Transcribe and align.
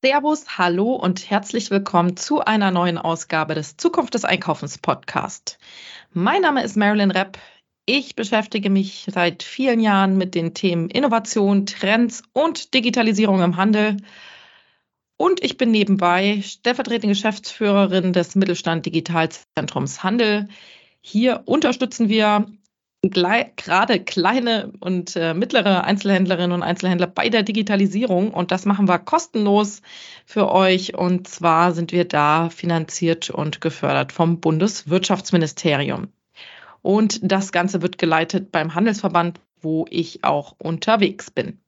Servus, 0.00 0.56
hallo 0.56 0.94
und 0.94 1.28
herzlich 1.28 1.72
willkommen 1.72 2.16
zu 2.16 2.38
einer 2.40 2.70
neuen 2.70 2.98
Ausgabe 2.98 3.56
des 3.56 3.76
Zukunft 3.76 4.14
des 4.14 4.24
Einkaufens 4.24 4.78
Podcast. 4.78 5.58
Mein 6.12 6.42
Name 6.42 6.62
ist 6.62 6.76
Marilyn 6.76 7.10
Repp. 7.10 7.36
Ich 7.84 8.14
beschäftige 8.14 8.70
mich 8.70 9.08
seit 9.12 9.42
vielen 9.42 9.80
Jahren 9.80 10.16
mit 10.16 10.36
den 10.36 10.54
Themen 10.54 10.88
Innovation, 10.88 11.66
Trends 11.66 12.22
und 12.32 12.74
Digitalisierung 12.74 13.42
im 13.42 13.56
Handel. 13.56 13.96
Und 15.16 15.42
ich 15.42 15.56
bin 15.56 15.72
nebenbei 15.72 16.42
stellvertretende 16.44 17.08
Geschäftsführerin 17.08 18.12
des 18.12 18.36
Mittelstand 18.36 18.86
Digitalzentrums 18.86 20.04
Handel. 20.04 20.46
Hier 21.00 21.42
unterstützen 21.44 22.08
wir 22.08 22.46
gerade 23.02 24.00
kleine 24.00 24.72
und 24.80 25.14
äh, 25.14 25.32
mittlere 25.32 25.84
Einzelhändlerinnen 25.84 26.52
und 26.52 26.62
Einzelhändler 26.62 27.06
bei 27.06 27.28
der 27.28 27.44
Digitalisierung. 27.44 28.32
Und 28.32 28.50
das 28.50 28.66
machen 28.66 28.88
wir 28.88 28.98
kostenlos 28.98 29.82
für 30.26 30.50
euch. 30.50 30.96
Und 30.96 31.28
zwar 31.28 31.72
sind 31.72 31.92
wir 31.92 32.04
da 32.04 32.50
finanziert 32.50 33.30
und 33.30 33.60
gefördert 33.60 34.12
vom 34.12 34.40
Bundeswirtschaftsministerium. 34.40 36.08
Und 36.82 37.20
das 37.22 37.52
Ganze 37.52 37.82
wird 37.82 37.98
geleitet 37.98 38.50
beim 38.50 38.74
Handelsverband, 38.74 39.40
wo 39.60 39.86
ich 39.90 40.24
auch 40.24 40.56
unterwegs 40.58 41.30
bin. 41.30 41.60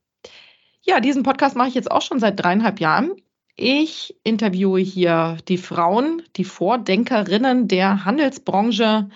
Ja, 0.82 1.00
diesen 1.00 1.22
Podcast 1.22 1.56
mache 1.56 1.68
ich 1.68 1.74
jetzt 1.74 1.90
auch 1.90 2.02
schon 2.02 2.20
seit 2.20 2.40
dreieinhalb 2.40 2.80
Jahren. 2.80 3.12
Ich 3.54 4.16
interviewe 4.24 4.80
hier 4.80 5.36
die 5.46 5.58
Frauen, 5.58 6.22
die 6.36 6.44
Vordenkerinnen 6.44 7.68
der 7.68 8.04
Handelsbranche 8.04 9.10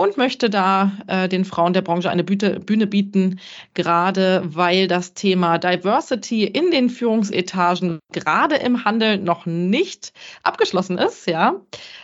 und 0.00 0.16
möchte 0.16 0.48
da 0.48 0.92
äh, 1.08 1.28
den 1.28 1.44
Frauen 1.44 1.74
der 1.74 1.82
Branche 1.82 2.08
eine 2.08 2.24
Bühne, 2.24 2.58
Bühne 2.58 2.86
bieten, 2.86 3.38
gerade 3.74 4.42
weil 4.46 4.88
das 4.88 5.12
Thema 5.12 5.58
Diversity 5.58 6.44
in 6.44 6.70
den 6.70 6.88
Führungsetagen 6.88 7.98
gerade 8.10 8.56
im 8.56 8.86
Handel 8.86 9.18
noch 9.18 9.44
nicht 9.44 10.14
abgeschlossen 10.42 10.96
ist. 10.96 11.26
Ja, 11.26 11.60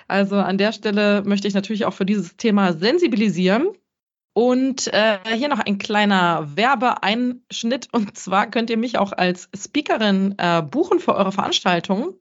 also 0.09 0.37
an 0.37 0.59
der 0.59 0.73
Stelle 0.73 1.23
möchte 1.25 1.49
ich 1.49 1.55
natürlich 1.55 1.87
auch 1.87 1.95
für 1.95 2.05
dieses 2.05 2.37
Thema 2.37 2.75
sensibilisieren. 2.75 3.69
Und 4.37 4.93
äh, 4.93 5.17
hier 5.35 5.49
noch 5.49 5.61
ein 5.61 5.79
kleiner 5.79 6.47
Werbeeinschnitt. 6.57 7.89
Und 7.93 8.19
zwar 8.19 8.51
könnt 8.51 8.69
ihr 8.69 8.77
mich 8.77 8.99
auch 8.99 9.13
als 9.13 9.49
Speakerin 9.57 10.35
äh, 10.37 10.61
buchen 10.61 11.01
für 11.01 11.15
eure 11.15 11.33
Veranstaltung. 11.33 12.13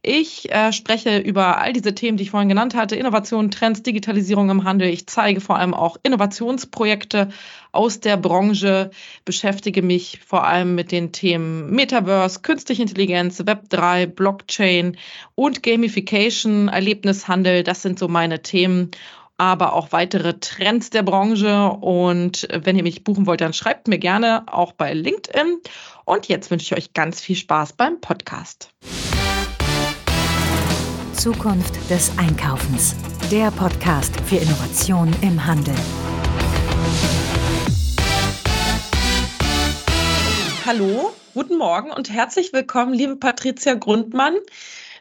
Ich 0.00 0.48
äh, 0.52 0.72
spreche 0.72 1.18
über 1.18 1.60
all 1.60 1.72
diese 1.72 1.92
Themen, 1.92 2.18
die 2.18 2.22
ich 2.22 2.30
vorhin 2.30 2.48
genannt 2.48 2.76
hatte, 2.76 2.94
Innovation, 2.94 3.50
Trends, 3.50 3.82
Digitalisierung 3.82 4.48
im 4.48 4.62
Handel. 4.62 4.88
Ich 4.88 5.08
zeige 5.08 5.40
vor 5.40 5.58
allem 5.58 5.74
auch 5.74 5.96
Innovationsprojekte 6.04 7.30
aus 7.72 7.98
der 7.98 8.16
Branche, 8.16 8.92
beschäftige 9.24 9.82
mich 9.82 10.20
vor 10.24 10.46
allem 10.46 10.76
mit 10.76 10.92
den 10.92 11.10
Themen 11.10 11.72
Metaverse, 11.72 12.42
Künstliche 12.42 12.82
Intelligenz, 12.82 13.40
Web3, 13.40 14.06
Blockchain 14.06 14.96
und 15.34 15.64
Gamification, 15.64 16.68
Erlebnishandel. 16.68 17.64
Das 17.64 17.82
sind 17.82 17.98
so 17.98 18.06
meine 18.06 18.42
Themen 18.42 18.92
aber 19.38 19.74
auch 19.74 19.92
weitere 19.92 20.34
Trends 20.40 20.90
der 20.90 21.02
Branche. 21.02 21.68
Und 21.68 22.48
wenn 22.52 22.76
ihr 22.76 22.82
mich 22.82 23.04
buchen 23.04 23.26
wollt, 23.26 23.40
dann 23.40 23.52
schreibt 23.52 23.88
mir 23.88 23.98
gerne 23.98 24.44
auch 24.46 24.72
bei 24.72 24.92
LinkedIn. 24.92 25.58
Und 26.04 26.28
jetzt 26.28 26.50
wünsche 26.50 26.74
ich 26.74 26.78
euch 26.78 26.94
ganz 26.94 27.20
viel 27.20 27.36
Spaß 27.36 27.74
beim 27.74 28.00
Podcast. 28.00 28.70
Zukunft 31.12 31.90
des 31.90 32.16
Einkaufens. 32.18 32.94
Der 33.30 33.50
Podcast 33.50 34.18
für 34.20 34.36
Innovation 34.36 35.14
im 35.22 35.44
Handel. 35.44 35.74
Hallo, 40.64 41.12
guten 41.34 41.58
Morgen 41.58 41.90
und 41.92 42.10
herzlich 42.10 42.52
willkommen, 42.52 42.92
liebe 42.92 43.16
Patricia 43.16 43.74
Grundmann. 43.74 44.34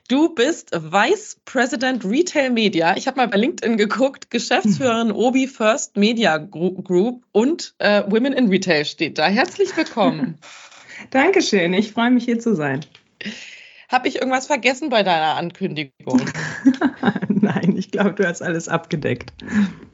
Du 0.07 0.35
bist 0.35 0.69
Vice 0.71 1.37
President 1.45 2.05
Retail 2.05 2.51
Media. 2.51 2.95
Ich 2.95 3.07
habe 3.07 3.17
mal 3.17 3.27
bei 3.27 3.37
LinkedIn 3.37 3.75
geguckt, 3.75 4.29
Geschäftsführerin 4.29 5.11
Obi 5.11 5.47
First 5.47 5.97
Media 5.97 6.37
Group 6.37 7.23
und 7.31 7.73
äh, 7.79 8.03
Women 8.05 8.33
in 8.33 8.49
Retail 8.49 8.85
steht 8.85 9.17
da. 9.17 9.25
Herzlich 9.25 9.75
willkommen. 9.75 10.37
Dankeschön, 11.09 11.73
ich 11.73 11.91
freue 11.91 12.11
mich 12.11 12.25
hier 12.25 12.37
zu 12.37 12.55
sein. 12.55 12.81
Habe 13.91 14.07
ich 14.07 14.15
irgendwas 14.17 14.47
vergessen 14.47 14.89
bei 14.89 15.03
deiner 15.03 15.35
Ankündigung? 15.35 16.21
Nein, 17.29 17.75
ich 17.77 17.91
glaube, 17.91 18.13
du 18.13 18.27
hast 18.27 18.41
alles 18.41 18.67
abgedeckt. 18.67 19.31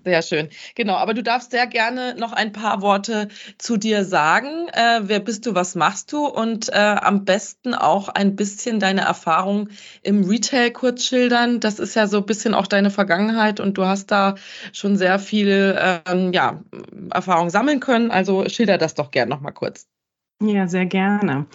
Sehr 0.03 0.22
schön. 0.22 0.50
Genau, 0.75 0.96
aber 0.96 1.13
du 1.13 1.22
darfst 1.22 1.52
sehr 1.52 1.68
gerne 1.68 2.16
noch 2.16 2.31
ein 2.31 2.52
paar 2.53 2.81
Worte 2.81 3.28
zu 3.57 3.78
dir 3.78 4.03
sagen. 4.03 4.68
Äh, 4.69 5.02
wer 5.03 5.19
bist 5.19 5.46
du, 5.46 5.53
was 5.53 5.75
machst 5.75 6.12
du? 6.12 6.25
Und 6.25 6.69
äh, 6.69 6.78
am 6.78 7.25
besten 7.25 7.75
auch 7.75 8.09
ein 8.09 8.35
bisschen 8.35 8.79
deine 8.79 9.02
Erfahrung 9.02 9.69
im 10.02 10.23
Retail 10.23 10.72
kurz 10.72 11.06
schildern. 11.06 11.59
Das 11.59 11.79
ist 11.79 11.96
ja 11.96 12.08
so 12.08 12.18
ein 12.18 12.25
bisschen 12.25 12.53
auch 12.53 12.68
deine 12.68 12.90
Vergangenheit 12.90 13.59
und 13.59 13.78
du 13.78 13.85
hast 13.85 14.12
da 14.12 14.35
schon 14.73 14.97
sehr 14.97 15.19
viel 15.19 15.78
ähm, 16.08 16.34
ja, 16.34 16.63
Erfahrung 17.12 17.50
sammeln 17.50 17.79
können. 17.79 18.09
Also 18.09 18.47
schilder 18.50 18.78
das 18.78 18.96
doch 18.96 19.12
gerne 19.12 19.29
noch 19.29 19.41
mal 19.41 19.52
kurz. 19.52 19.88
Ja, 20.41 20.68
sehr 20.68 20.88
gerne. 20.88 21.46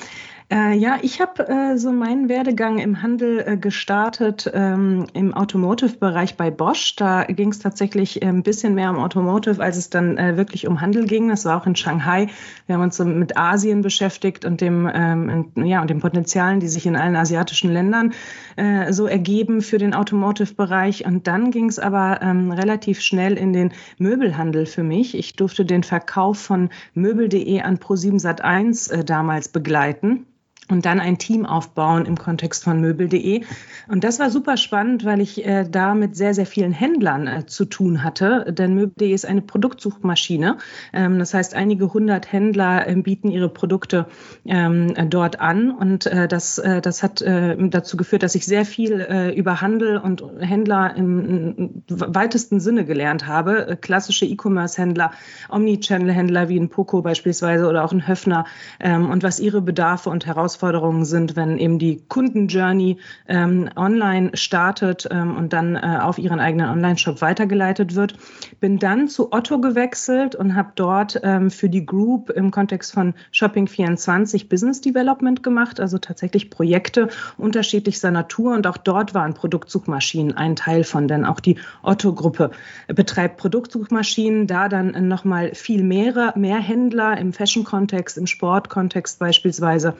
Äh, 0.48 0.76
ja, 0.76 0.98
ich 1.02 1.20
habe 1.20 1.48
äh, 1.48 1.76
so 1.76 1.90
meinen 1.90 2.28
Werdegang 2.28 2.78
im 2.78 3.02
Handel 3.02 3.42
äh, 3.44 3.56
gestartet 3.56 4.48
ähm, 4.54 5.06
im 5.12 5.34
Automotive-Bereich 5.34 6.36
bei 6.36 6.52
Bosch. 6.52 6.94
Da 6.94 7.24
ging 7.24 7.48
es 7.50 7.58
tatsächlich 7.58 8.22
äh, 8.22 8.26
ein 8.26 8.44
bisschen 8.44 8.76
mehr 8.76 8.90
um 8.90 8.98
Automotive, 8.98 9.60
als 9.60 9.76
es 9.76 9.90
dann 9.90 10.16
äh, 10.18 10.36
wirklich 10.36 10.68
um 10.68 10.80
Handel 10.80 11.06
ging. 11.06 11.28
Das 11.30 11.44
war 11.46 11.60
auch 11.60 11.66
in 11.66 11.74
Shanghai. 11.74 12.28
Wir 12.66 12.76
haben 12.76 12.82
uns 12.82 12.96
so 12.96 13.04
mit 13.04 13.36
Asien 13.36 13.82
beschäftigt 13.82 14.44
und 14.44 14.60
dem, 14.60 14.88
ähm, 14.94 15.50
ja, 15.56 15.80
und 15.80 15.90
den 15.90 15.98
Potenzialen, 15.98 16.60
die 16.60 16.68
sich 16.68 16.86
in 16.86 16.94
allen 16.94 17.16
asiatischen 17.16 17.72
Ländern 17.72 18.12
äh, 18.54 18.92
so 18.92 19.06
ergeben 19.06 19.62
für 19.62 19.78
den 19.78 19.94
Automotive-Bereich. 19.94 21.06
Und 21.06 21.26
dann 21.26 21.50
ging 21.50 21.68
es 21.68 21.80
aber 21.80 22.20
ähm, 22.22 22.52
relativ 22.52 23.00
schnell 23.00 23.36
in 23.36 23.52
den 23.52 23.72
Möbelhandel 23.98 24.66
für 24.66 24.84
mich. 24.84 25.18
Ich 25.18 25.34
durfte 25.34 25.64
den 25.64 25.82
Verkauf 25.82 26.38
von 26.38 26.70
Möbel.de 26.94 27.62
an 27.62 27.78
Pro7 27.78 28.20
Sat1 28.22 29.02
damals 29.02 29.48
begleiten 29.48 30.24
und 30.70 30.84
dann 30.84 31.00
ein 31.00 31.18
Team 31.18 31.46
aufbauen 31.46 32.06
im 32.06 32.16
Kontext 32.16 32.64
von 32.64 32.80
möbel.de. 32.80 33.42
Und 33.88 34.04
das 34.04 34.18
war 34.18 34.30
super 34.30 34.56
spannend, 34.56 35.04
weil 35.04 35.20
ich 35.20 35.44
äh, 35.46 35.64
da 35.68 35.94
mit 35.94 36.16
sehr, 36.16 36.34
sehr 36.34 36.46
vielen 36.46 36.72
Händlern 36.72 37.26
äh, 37.26 37.46
zu 37.46 37.64
tun 37.64 38.02
hatte. 38.02 38.52
Denn 38.52 38.74
möbel.de 38.74 39.12
ist 39.12 39.26
eine 39.26 39.42
Produktsuchmaschine. 39.42 40.58
Ähm, 40.92 41.18
das 41.18 41.34
heißt, 41.34 41.54
einige 41.54 41.92
hundert 41.92 42.32
Händler 42.32 42.88
äh, 42.88 42.96
bieten 42.96 43.30
ihre 43.30 43.48
Produkte 43.48 44.06
ähm, 44.44 44.92
dort 45.08 45.40
an. 45.40 45.70
Und 45.70 46.06
äh, 46.06 46.26
das, 46.26 46.58
äh, 46.58 46.80
das 46.80 47.02
hat 47.02 47.22
äh, 47.22 47.56
dazu 47.68 47.96
geführt, 47.96 48.22
dass 48.22 48.34
ich 48.34 48.44
sehr 48.44 48.64
viel 48.64 48.96
über 49.36 49.60
Handel 49.60 49.98
und 49.98 50.22
Händler 50.40 50.94
im, 50.96 51.54
im 51.56 51.82
weitesten 51.88 52.60
Sinne 52.60 52.84
gelernt 52.84 53.26
habe. 53.26 53.78
klassische 53.80 54.26
E-Commerce-Händler, 54.26 55.12
Omnichannel-Händler 55.48 56.48
wie 56.48 56.58
ein 56.58 56.68
Poco 56.68 57.02
beispielsweise 57.02 57.68
oder 57.68 57.84
auch 57.84 57.92
ein 57.92 58.06
Höfner 58.06 58.46
ähm, 58.80 59.10
und 59.10 59.22
was 59.22 59.40
ihre 59.40 59.60
Bedarfe 59.60 60.10
und 60.10 60.26
Herausforderungen 60.26 60.55
Herausforderungen 60.56 61.04
sind, 61.04 61.36
wenn 61.36 61.58
eben 61.58 61.78
die 61.78 62.02
Kundenjourney 62.08 62.96
ähm, 63.28 63.68
online 63.76 64.30
startet 64.34 65.06
ähm, 65.10 65.36
und 65.36 65.52
dann 65.52 65.76
äh, 65.76 65.98
auf 66.00 66.18
ihren 66.18 66.40
eigenen 66.40 66.68
Online-Shop 66.70 67.20
weitergeleitet 67.20 67.94
wird. 67.94 68.14
Bin 68.60 68.78
dann 68.78 69.08
zu 69.08 69.32
Otto 69.32 69.60
gewechselt 69.60 70.34
und 70.34 70.54
habe 70.54 70.72
dort 70.74 71.20
ähm, 71.22 71.50
für 71.50 71.68
die 71.68 71.84
Group 71.84 72.30
im 72.30 72.50
Kontext 72.50 72.92
von 72.92 73.14
Shopping24 73.32 74.48
Business 74.48 74.80
Development 74.80 75.42
gemacht, 75.42 75.78
also 75.78 75.98
tatsächlich 75.98 76.50
Projekte 76.50 77.08
unterschiedlichster 77.36 78.10
Natur. 78.10 78.54
Und 78.54 78.66
auch 78.66 78.78
dort 78.78 79.14
waren 79.14 79.34
Produktsuchmaschinen 79.34 80.36
ein 80.36 80.56
Teil 80.56 80.84
von, 80.84 81.08
denn 81.08 81.24
auch 81.24 81.40
die 81.40 81.58
Otto-Gruppe 81.82 82.50
betreibt 82.88 83.36
Produktsuchmaschinen, 83.36 84.46
da 84.46 84.68
dann 84.68 85.08
nochmal 85.08 85.54
viel 85.54 85.82
mehr, 85.82 86.32
mehr 86.36 86.58
Händler 86.58 87.18
im 87.18 87.32
Fashion-Kontext, 87.32 88.16
im 88.16 88.26
Sport-Kontext 88.26 89.18
beispielsweise, 89.18 89.94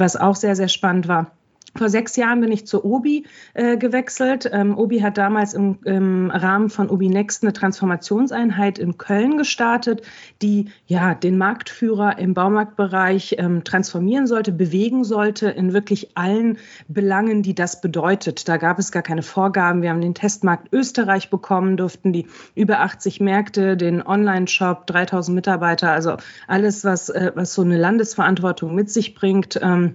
was 0.00 0.16
auch 0.16 0.36
sehr, 0.36 0.56
sehr 0.56 0.68
spannend 0.68 1.08
war. 1.08 1.32
Vor 1.78 1.88
sechs 1.88 2.16
Jahren 2.16 2.40
bin 2.40 2.50
ich 2.50 2.66
zur 2.66 2.84
Obi 2.84 3.24
äh, 3.54 3.76
gewechselt. 3.76 4.50
Ähm, 4.52 4.76
Obi 4.76 4.98
hat 4.98 5.16
damals 5.16 5.54
im, 5.54 5.78
im, 5.84 6.28
Rahmen 6.28 6.70
von 6.70 6.90
Obi 6.90 7.08
Next 7.08 7.44
eine 7.44 7.52
Transformationseinheit 7.52 8.80
in 8.80 8.98
Köln 8.98 9.38
gestartet, 9.38 10.02
die 10.42 10.72
ja 10.88 11.14
den 11.14 11.38
Marktführer 11.38 12.18
im 12.18 12.34
Baumarktbereich 12.34 13.36
ähm, 13.38 13.62
transformieren 13.62 14.26
sollte, 14.26 14.50
bewegen 14.50 15.04
sollte 15.04 15.50
in 15.50 15.72
wirklich 15.72 16.16
allen 16.16 16.58
Belangen, 16.88 17.44
die 17.44 17.54
das 17.54 17.80
bedeutet. 17.80 18.48
Da 18.48 18.56
gab 18.56 18.80
es 18.80 18.90
gar 18.90 19.04
keine 19.04 19.22
Vorgaben. 19.22 19.80
Wir 19.80 19.90
haben 19.90 20.00
den 20.00 20.14
Testmarkt 20.14 20.72
Österreich 20.72 21.30
bekommen, 21.30 21.76
durften 21.76 22.12
die 22.12 22.26
über 22.56 22.80
80 22.80 23.20
Märkte, 23.20 23.76
den 23.76 24.04
Online-Shop, 24.04 24.84
3000 24.88 25.32
Mitarbeiter, 25.32 25.92
also 25.92 26.16
alles, 26.48 26.84
was, 26.84 27.08
äh, 27.08 27.30
was 27.36 27.54
so 27.54 27.62
eine 27.62 27.76
Landesverantwortung 27.76 28.74
mit 28.74 28.90
sich 28.90 29.14
bringt. 29.14 29.60
Ähm, 29.62 29.94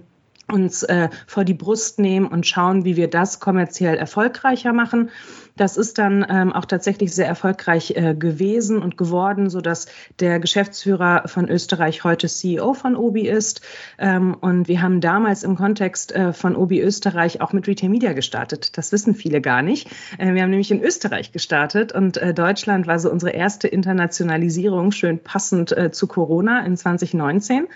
uns 0.54 0.84
äh, 0.84 1.08
vor 1.26 1.44
die 1.44 1.54
Brust 1.54 1.98
nehmen 1.98 2.26
und 2.26 2.46
schauen, 2.46 2.84
wie 2.84 2.96
wir 2.96 3.10
das 3.10 3.40
kommerziell 3.40 3.96
erfolgreicher 3.96 4.72
machen. 4.72 5.10
Das 5.56 5.76
ist 5.76 5.98
dann 5.98 6.26
ähm, 6.28 6.52
auch 6.52 6.64
tatsächlich 6.64 7.14
sehr 7.14 7.28
erfolgreich 7.28 7.92
äh, 7.96 8.14
gewesen 8.14 8.82
und 8.82 8.96
geworden, 8.96 9.50
so 9.50 9.60
dass 9.60 9.86
der 10.18 10.40
Geschäftsführer 10.40 11.24
von 11.26 11.48
Österreich 11.48 12.02
heute 12.02 12.26
CEO 12.26 12.74
von 12.74 12.96
Obi 12.96 13.28
ist. 13.28 13.60
Ähm, 13.98 14.34
und 14.40 14.66
wir 14.66 14.82
haben 14.82 15.00
damals 15.00 15.44
im 15.44 15.54
Kontext 15.54 16.12
äh, 16.12 16.32
von 16.32 16.56
Obi 16.56 16.80
Österreich 16.80 17.40
auch 17.40 17.52
mit 17.52 17.68
Retail 17.68 17.88
Media 17.88 18.14
gestartet. 18.14 18.76
Das 18.76 18.90
wissen 18.90 19.14
viele 19.14 19.40
gar 19.40 19.62
nicht. 19.62 19.88
Äh, 20.18 20.34
wir 20.34 20.42
haben 20.42 20.50
nämlich 20.50 20.72
in 20.72 20.82
Österreich 20.82 21.30
gestartet 21.30 21.92
und 21.92 22.16
äh, 22.16 22.34
Deutschland 22.34 22.88
war 22.88 22.98
so 22.98 23.10
unsere 23.10 23.32
erste 23.32 23.68
Internationalisierung, 23.68 24.90
schön 24.90 25.20
passend 25.20 25.76
äh, 25.76 25.92
zu 25.92 26.08
Corona 26.08 26.66
in 26.66 26.76
2019 26.76 27.68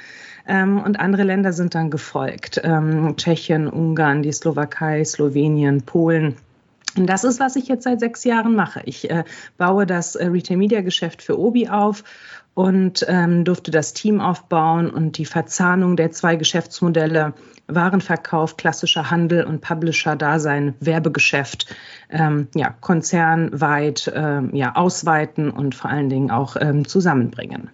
ähm, 0.49 0.81
und 0.81 0.99
andere 0.99 1.23
Länder 1.23 1.53
sind 1.53 1.75
dann 1.75 1.91
gefolgt. 1.91 2.61
Ähm, 2.65 3.15
Tschechien, 3.17 3.69
Ungarn, 3.69 4.23
die 4.23 4.33
Slowakei, 4.33 5.05
Slowenien, 5.05 5.83
Polen. 5.83 6.37
Und 6.97 7.07
das 7.07 7.23
ist, 7.23 7.39
was 7.39 7.55
ich 7.57 7.69
jetzt 7.69 7.85
seit 7.85 8.01
sechs 8.01 8.25
Jahren 8.25 8.57
mache. 8.57 8.81
Ich 8.85 9.11
äh, 9.11 9.25
baue 9.57 9.87
das 9.87 10.17
äh, 10.17 10.27
Retail-Media-Geschäft 10.27 11.23
für 11.23 11.39
Obi 11.39 11.69
auf 11.69 12.03
und 12.55 13.05
ähm, 13.09 13.45
durfte 13.45 13.71
das 13.71 13.93
Team 13.93 14.21
aufbauen 14.21 14.91
und 14.91 15.19
die 15.19 15.27
Verzahnung 15.27 15.97
der 15.97 16.11
zwei 16.11 16.35
Geschäftsmodelle 16.35 17.35
Warenverkauf, 17.69 18.57
klassischer 18.57 19.11
Handel 19.11 19.45
und 19.45 19.61
Publisher-Dasein, 19.61 20.75
Werbegeschäft, 20.81 21.77
ähm, 22.11 22.49
ja, 22.55 22.75
konzernweit 22.81 24.11
ähm, 24.15 24.55
ja, 24.55 24.75
ausweiten 24.75 25.51
und 25.51 25.75
vor 25.75 25.91
allen 25.91 26.09
Dingen 26.09 26.31
auch 26.31 26.57
ähm, 26.59 26.89
zusammenbringen. 26.89 27.71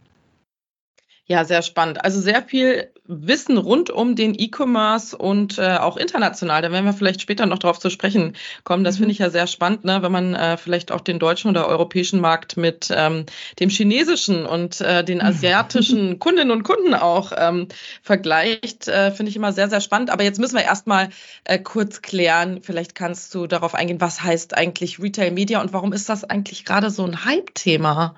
Ja, 1.26 1.47
sehr 1.47 1.62
spannend. 1.62 2.05
Also 2.05 2.21
sehr 2.21 2.43
viel 2.43 2.91
Wissen 3.06 3.56
rund 3.56 3.88
um 3.88 4.15
den 4.15 4.35
E-Commerce 4.35 5.17
und 5.17 5.59
äh, 5.59 5.76
auch 5.79 5.97
international. 5.97 6.61
Da 6.61 6.71
werden 6.71 6.85
wir 6.85 6.93
vielleicht 6.93 7.23
später 7.23 7.47
noch 7.47 7.59
drauf 7.59 7.79
zu 7.79 7.88
sprechen 7.88 8.37
kommen. 8.62 8.85
Das 8.85 8.97
mhm. 8.97 8.99
finde 8.99 9.12
ich 9.12 9.19
ja 9.21 9.31
sehr 9.31 9.47
spannend, 9.47 9.85
ne? 9.85 10.03
wenn 10.03 10.12
man 10.12 10.35
äh, 10.35 10.59
vielleicht 10.59 10.93
auch 10.93 11.00
den 11.00 11.19
deutschen 11.19 11.50
oder 11.50 11.67
europäischen 11.67 12.21
Markt 12.21 12.59
mit 12.59 12.88
ähm, 12.94 13.25
dem 13.59 13.71
chinesischen 13.71 14.44
und 14.44 14.82
äh, 14.82 15.03
den 15.03 15.23
asiatischen 15.23 16.19
Kundinnen 16.19 16.50
und 16.50 16.62
Kunden 16.62 16.93
auch 16.93 17.32
ähm, 17.35 17.69
vergleicht. 18.03 18.88
Äh, 18.88 19.11
finde 19.11 19.31
ich 19.31 19.37
immer 19.37 19.55
sehr, 19.55 19.71
sehr 19.71 19.81
spannend. 19.81 20.11
Aber 20.11 20.25
jetzt 20.25 20.38
müssen 20.38 20.56
wir 20.56 20.65
erstmal 20.65 21.09
äh, 21.44 21.59
kurz 21.59 22.03
klären. 22.03 22.61
Vielleicht 22.61 22.94
kannst 22.94 23.35
du 23.35 23.47
darauf 23.47 23.75
eingehen, 23.75 24.00
was 24.03 24.23
heißt 24.23 24.55
eigentlich 24.55 25.00
Retail 25.00 25.31
Media 25.31 25.62
und 25.62 25.73
warum 25.73 25.94
ist 25.94 26.11
das 26.11 26.25
eigentlich 26.25 26.67
gerade 26.67 26.91
so 26.91 27.05
ein 27.05 27.25
Hype-Thema? 27.25 28.15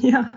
Ja. 0.00 0.30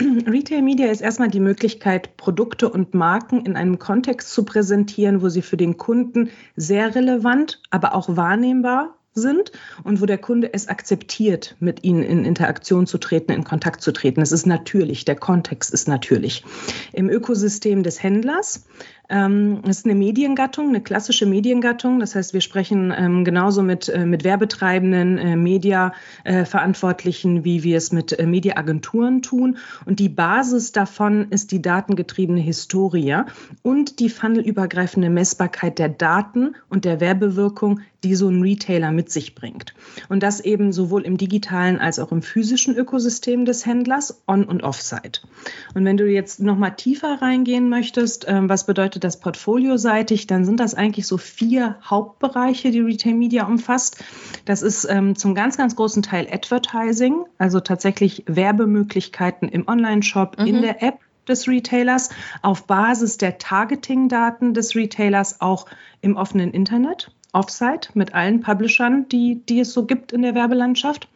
Retail 0.26 0.62
Media 0.62 0.90
ist 0.90 1.00
erstmal 1.02 1.28
die 1.28 1.40
Möglichkeit, 1.40 2.16
Produkte 2.16 2.68
und 2.70 2.94
Marken 2.94 3.44
in 3.44 3.56
einem 3.56 3.78
Kontext 3.78 4.32
zu 4.32 4.44
präsentieren, 4.44 5.20
wo 5.22 5.28
sie 5.28 5.42
für 5.42 5.56
den 5.56 5.76
Kunden 5.76 6.30
sehr 6.56 6.94
relevant, 6.94 7.60
aber 7.70 7.94
auch 7.94 8.16
wahrnehmbar 8.16 8.96
sind 9.12 9.52
und 9.82 10.00
wo 10.00 10.06
der 10.06 10.18
Kunde 10.18 10.54
es 10.54 10.68
akzeptiert, 10.68 11.56
mit 11.58 11.84
ihnen 11.84 12.02
in 12.02 12.24
Interaktion 12.24 12.86
zu 12.86 12.96
treten, 12.96 13.32
in 13.32 13.44
Kontakt 13.44 13.82
zu 13.82 13.92
treten. 13.92 14.22
Es 14.22 14.32
ist 14.32 14.46
natürlich, 14.46 15.04
der 15.04 15.16
Kontext 15.16 15.72
ist 15.72 15.88
natürlich. 15.88 16.44
Im 16.92 17.10
Ökosystem 17.10 17.82
des 17.82 18.02
Händlers 18.02 18.66
es 19.12 19.78
ist 19.78 19.86
eine 19.86 19.96
Mediengattung, 19.96 20.68
eine 20.68 20.80
klassische 20.80 21.26
Mediengattung. 21.26 21.98
Das 21.98 22.14
heißt, 22.14 22.32
wir 22.32 22.40
sprechen 22.40 22.94
ähm, 22.96 23.24
genauso 23.24 23.60
mit, 23.60 23.88
äh, 23.88 24.06
mit 24.06 24.22
Werbetreibenden, 24.22 25.18
äh, 25.18 25.34
Mediaverantwortlichen, 25.34 27.38
äh, 27.38 27.44
wie 27.44 27.64
wir 27.64 27.76
es 27.76 27.90
mit 27.90 28.24
Mediaagenturen 28.24 29.20
tun. 29.20 29.58
Und 29.84 29.98
die 29.98 30.08
Basis 30.08 30.70
davon 30.70 31.26
ist 31.30 31.50
die 31.50 31.60
datengetriebene 31.60 32.40
Historie 32.40 33.16
und 33.62 33.98
die 33.98 34.10
funnelübergreifende 34.10 35.10
Messbarkeit 35.10 35.80
der 35.80 35.88
Daten 35.88 36.54
und 36.68 36.84
der 36.84 37.00
Werbewirkung, 37.00 37.80
die 38.04 38.14
so 38.14 38.28
ein 38.28 38.42
Retailer 38.42 38.92
mit 38.92 39.10
sich 39.10 39.34
bringt. 39.34 39.74
Und 40.08 40.22
das 40.22 40.40
eben 40.40 40.72
sowohl 40.72 41.02
im 41.02 41.16
digitalen 41.16 41.78
als 41.78 41.98
auch 41.98 42.12
im 42.12 42.22
physischen 42.22 42.76
Ökosystem 42.76 43.44
des 43.44 43.66
Händlers, 43.66 44.22
on- 44.26 44.44
und 44.44 44.62
off-site. 44.62 45.20
Und 45.74 45.84
wenn 45.84 45.96
du 45.96 46.06
jetzt 46.06 46.40
noch 46.40 46.56
mal 46.56 46.70
tiefer 46.70 47.20
reingehen 47.20 47.68
möchtest, 47.68 48.24
ähm, 48.28 48.48
was 48.48 48.66
bedeutet 48.66 48.99
betrachtet 49.00 49.04
das 49.04 49.20
portfolioseitig, 49.20 50.26
dann 50.26 50.44
sind 50.44 50.60
das 50.60 50.74
eigentlich 50.74 51.06
so 51.06 51.18
vier 51.18 51.76
Hauptbereiche, 51.82 52.70
die 52.70 52.80
Retail 52.80 53.14
Media 53.14 53.46
umfasst. 53.46 54.02
Das 54.44 54.62
ist 54.62 54.86
ähm, 54.88 55.16
zum 55.16 55.34
ganz, 55.34 55.56
ganz 55.56 55.74
großen 55.74 56.02
Teil 56.02 56.28
Advertising, 56.30 57.24
also 57.38 57.60
tatsächlich 57.60 58.24
Werbemöglichkeiten 58.26 59.48
im 59.48 59.66
Online-Shop, 59.66 60.38
mhm. 60.38 60.46
in 60.46 60.62
der 60.62 60.82
App 60.82 60.98
des 61.26 61.48
Retailers, 61.48 62.10
auf 62.42 62.66
Basis 62.66 63.18
der 63.18 63.38
Targeting-Daten 63.38 64.54
des 64.54 64.74
Retailers 64.74 65.40
auch 65.40 65.66
im 66.00 66.16
offenen 66.16 66.52
Internet. 66.52 67.10
Offsite 67.32 67.90
mit 67.94 68.12
allen 68.12 68.40
Publishern, 68.40 69.06
die, 69.08 69.40
die 69.48 69.60
es 69.60 69.72
so 69.72 69.86
gibt 69.86 70.12
in 70.12 70.22
der 70.22 70.34
Werbelandschaft, 70.34 71.08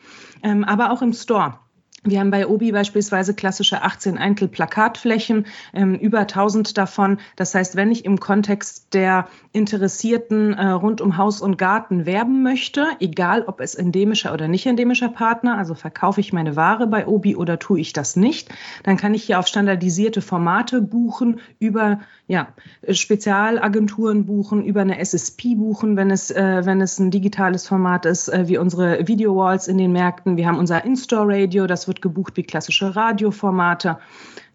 ähm, 0.45 0.63
aber 0.63 0.93
auch 0.93 1.03
im 1.03 1.13
Store. 1.13 1.59
Wir 2.07 2.21
haben 2.21 2.31
bei 2.31 2.47
Obi 2.47 2.71
beispielsweise 2.71 3.33
klassische 3.33 3.83
18 3.83 4.19
Eintel-Plakatflächen, 4.19 5.47
ähm, 5.73 5.95
über 5.95 6.21
1000 6.21 6.77
davon. 6.77 7.19
Das 7.37 7.55
heißt, 7.55 7.77
wenn 7.77 7.91
ich 7.91 8.05
im 8.05 8.21
Kontext 8.21 8.93
der 8.93 9.27
Interessierten 9.53 10.53
äh, 10.53 10.67
rund 10.67 11.01
um 11.01 11.17
Haus 11.17 11.41
und 11.41 11.57
Garten 11.57 12.05
werben 12.05 12.43
möchte, 12.43 12.89
egal 13.01 13.45
ob 13.47 13.61
es 13.61 13.75
endemischer 13.75 14.35
oder 14.35 14.49
nicht 14.49 14.67
endemischer 14.67 15.09
Partner, 15.09 15.57
also 15.57 15.75
verkaufe 15.75 16.21
ich 16.21 16.35
meine 16.35 16.57
Ware 16.57 16.87
bei 16.87 17.07
Obi 17.07 17.37
oder 17.37 17.59
tue 17.59 17.81
ich 17.81 17.95
das 17.95 18.17
nicht, 18.17 18.51
dann 18.83 18.99
kann 18.99 19.15
ich 19.15 19.25
hier 19.25 19.39
auf 19.39 19.47
standardisierte 19.47 20.21
Formate 20.21 20.83
buchen, 20.83 21.41
über 21.59 22.01
ja, 22.27 22.49
Spezialagenturen 22.91 24.25
buchen, 24.25 24.65
über 24.65 24.81
eine 24.81 24.99
SSP 24.99 25.57
buchen, 25.57 25.97
wenn 25.97 26.11
es, 26.11 26.31
äh, 26.31 26.63
wenn 26.65 26.81
es 26.81 26.99
ein 26.99 27.11
digitales 27.11 27.69
Format 27.69 28.07
ist, 28.07 28.29
äh, 28.29 28.49
wie 28.49 28.59
unsere 28.59 29.07
Video 29.07 29.37
Walls 29.37 29.69
in 29.69 29.79
den 29.79 29.93
Märkten. 29.93 30.37
Wir 30.37 30.47
haben 30.47 30.59
unser 30.59 30.85
In-Store-Radio, 30.85 31.67
das 31.67 31.87
wird 31.87 31.94
wird 31.95 32.03
gebucht 32.03 32.37
wie 32.37 32.43
klassische 32.43 32.97
Radioformate, 32.97 33.99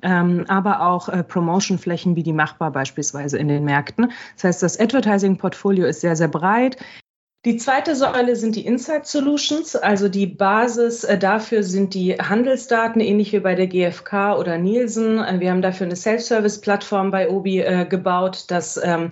ähm, 0.02 0.46
aber 0.48 0.82
auch 0.82 1.10
äh, 1.10 1.24
Promotionflächen 1.24 2.16
wie 2.16 2.24
die 2.24 2.34
machbar 2.34 2.72
beispielsweise 2.72 3.38
in 3.38 3.48
den 3.48 3.64
Märkten. 3.64 4.12
Das 4.36 4.44
heißt, 4.44 4.64
das 4.64 4.80
Advertising-Portfolio 4.80 5.88
ist 5.88 6.02
sehr, 6.02 6.16
sehr 6.16 6.28
breit. 6.28 6.78
Die 7.46 7.56
zweite 7.56 7.96
Säule 7.96 8.36
sind 8.36 8.58
die 8.58 8.66
Insight 8.66 9.08
Solutions, 9.08 9.78
also 9.78 10.10
die 10.10 10.28
Basis 10.28 11.06
äh, 11.06 11.18
dafür 11.18 11.64
sind 11.64 11.94
die 11.94 12.16
Handelsdaten, 12.16 13.00
ähnlich 13.00 13.32
wie 13.32 13.40
bei 13.40 13.56
der 13.56 13.68
GfK 13.68 14.38
oder 14.38 14.58
Nielsen. 14.58 15.20
Äh, 15.20 15.40
wir 15.40 15.52
haben 15.52 15.62
dafür 15.62 15.86
eine 15.86 15.96
Self-Service-Plattform 15.96 17.12
bei 17.12 17.30
Obi 17.30 17.62
äh, 17.62 17.86
gebaut, 17.86 18.46
dass 18.50 18.78
ähm, 18.84 19.12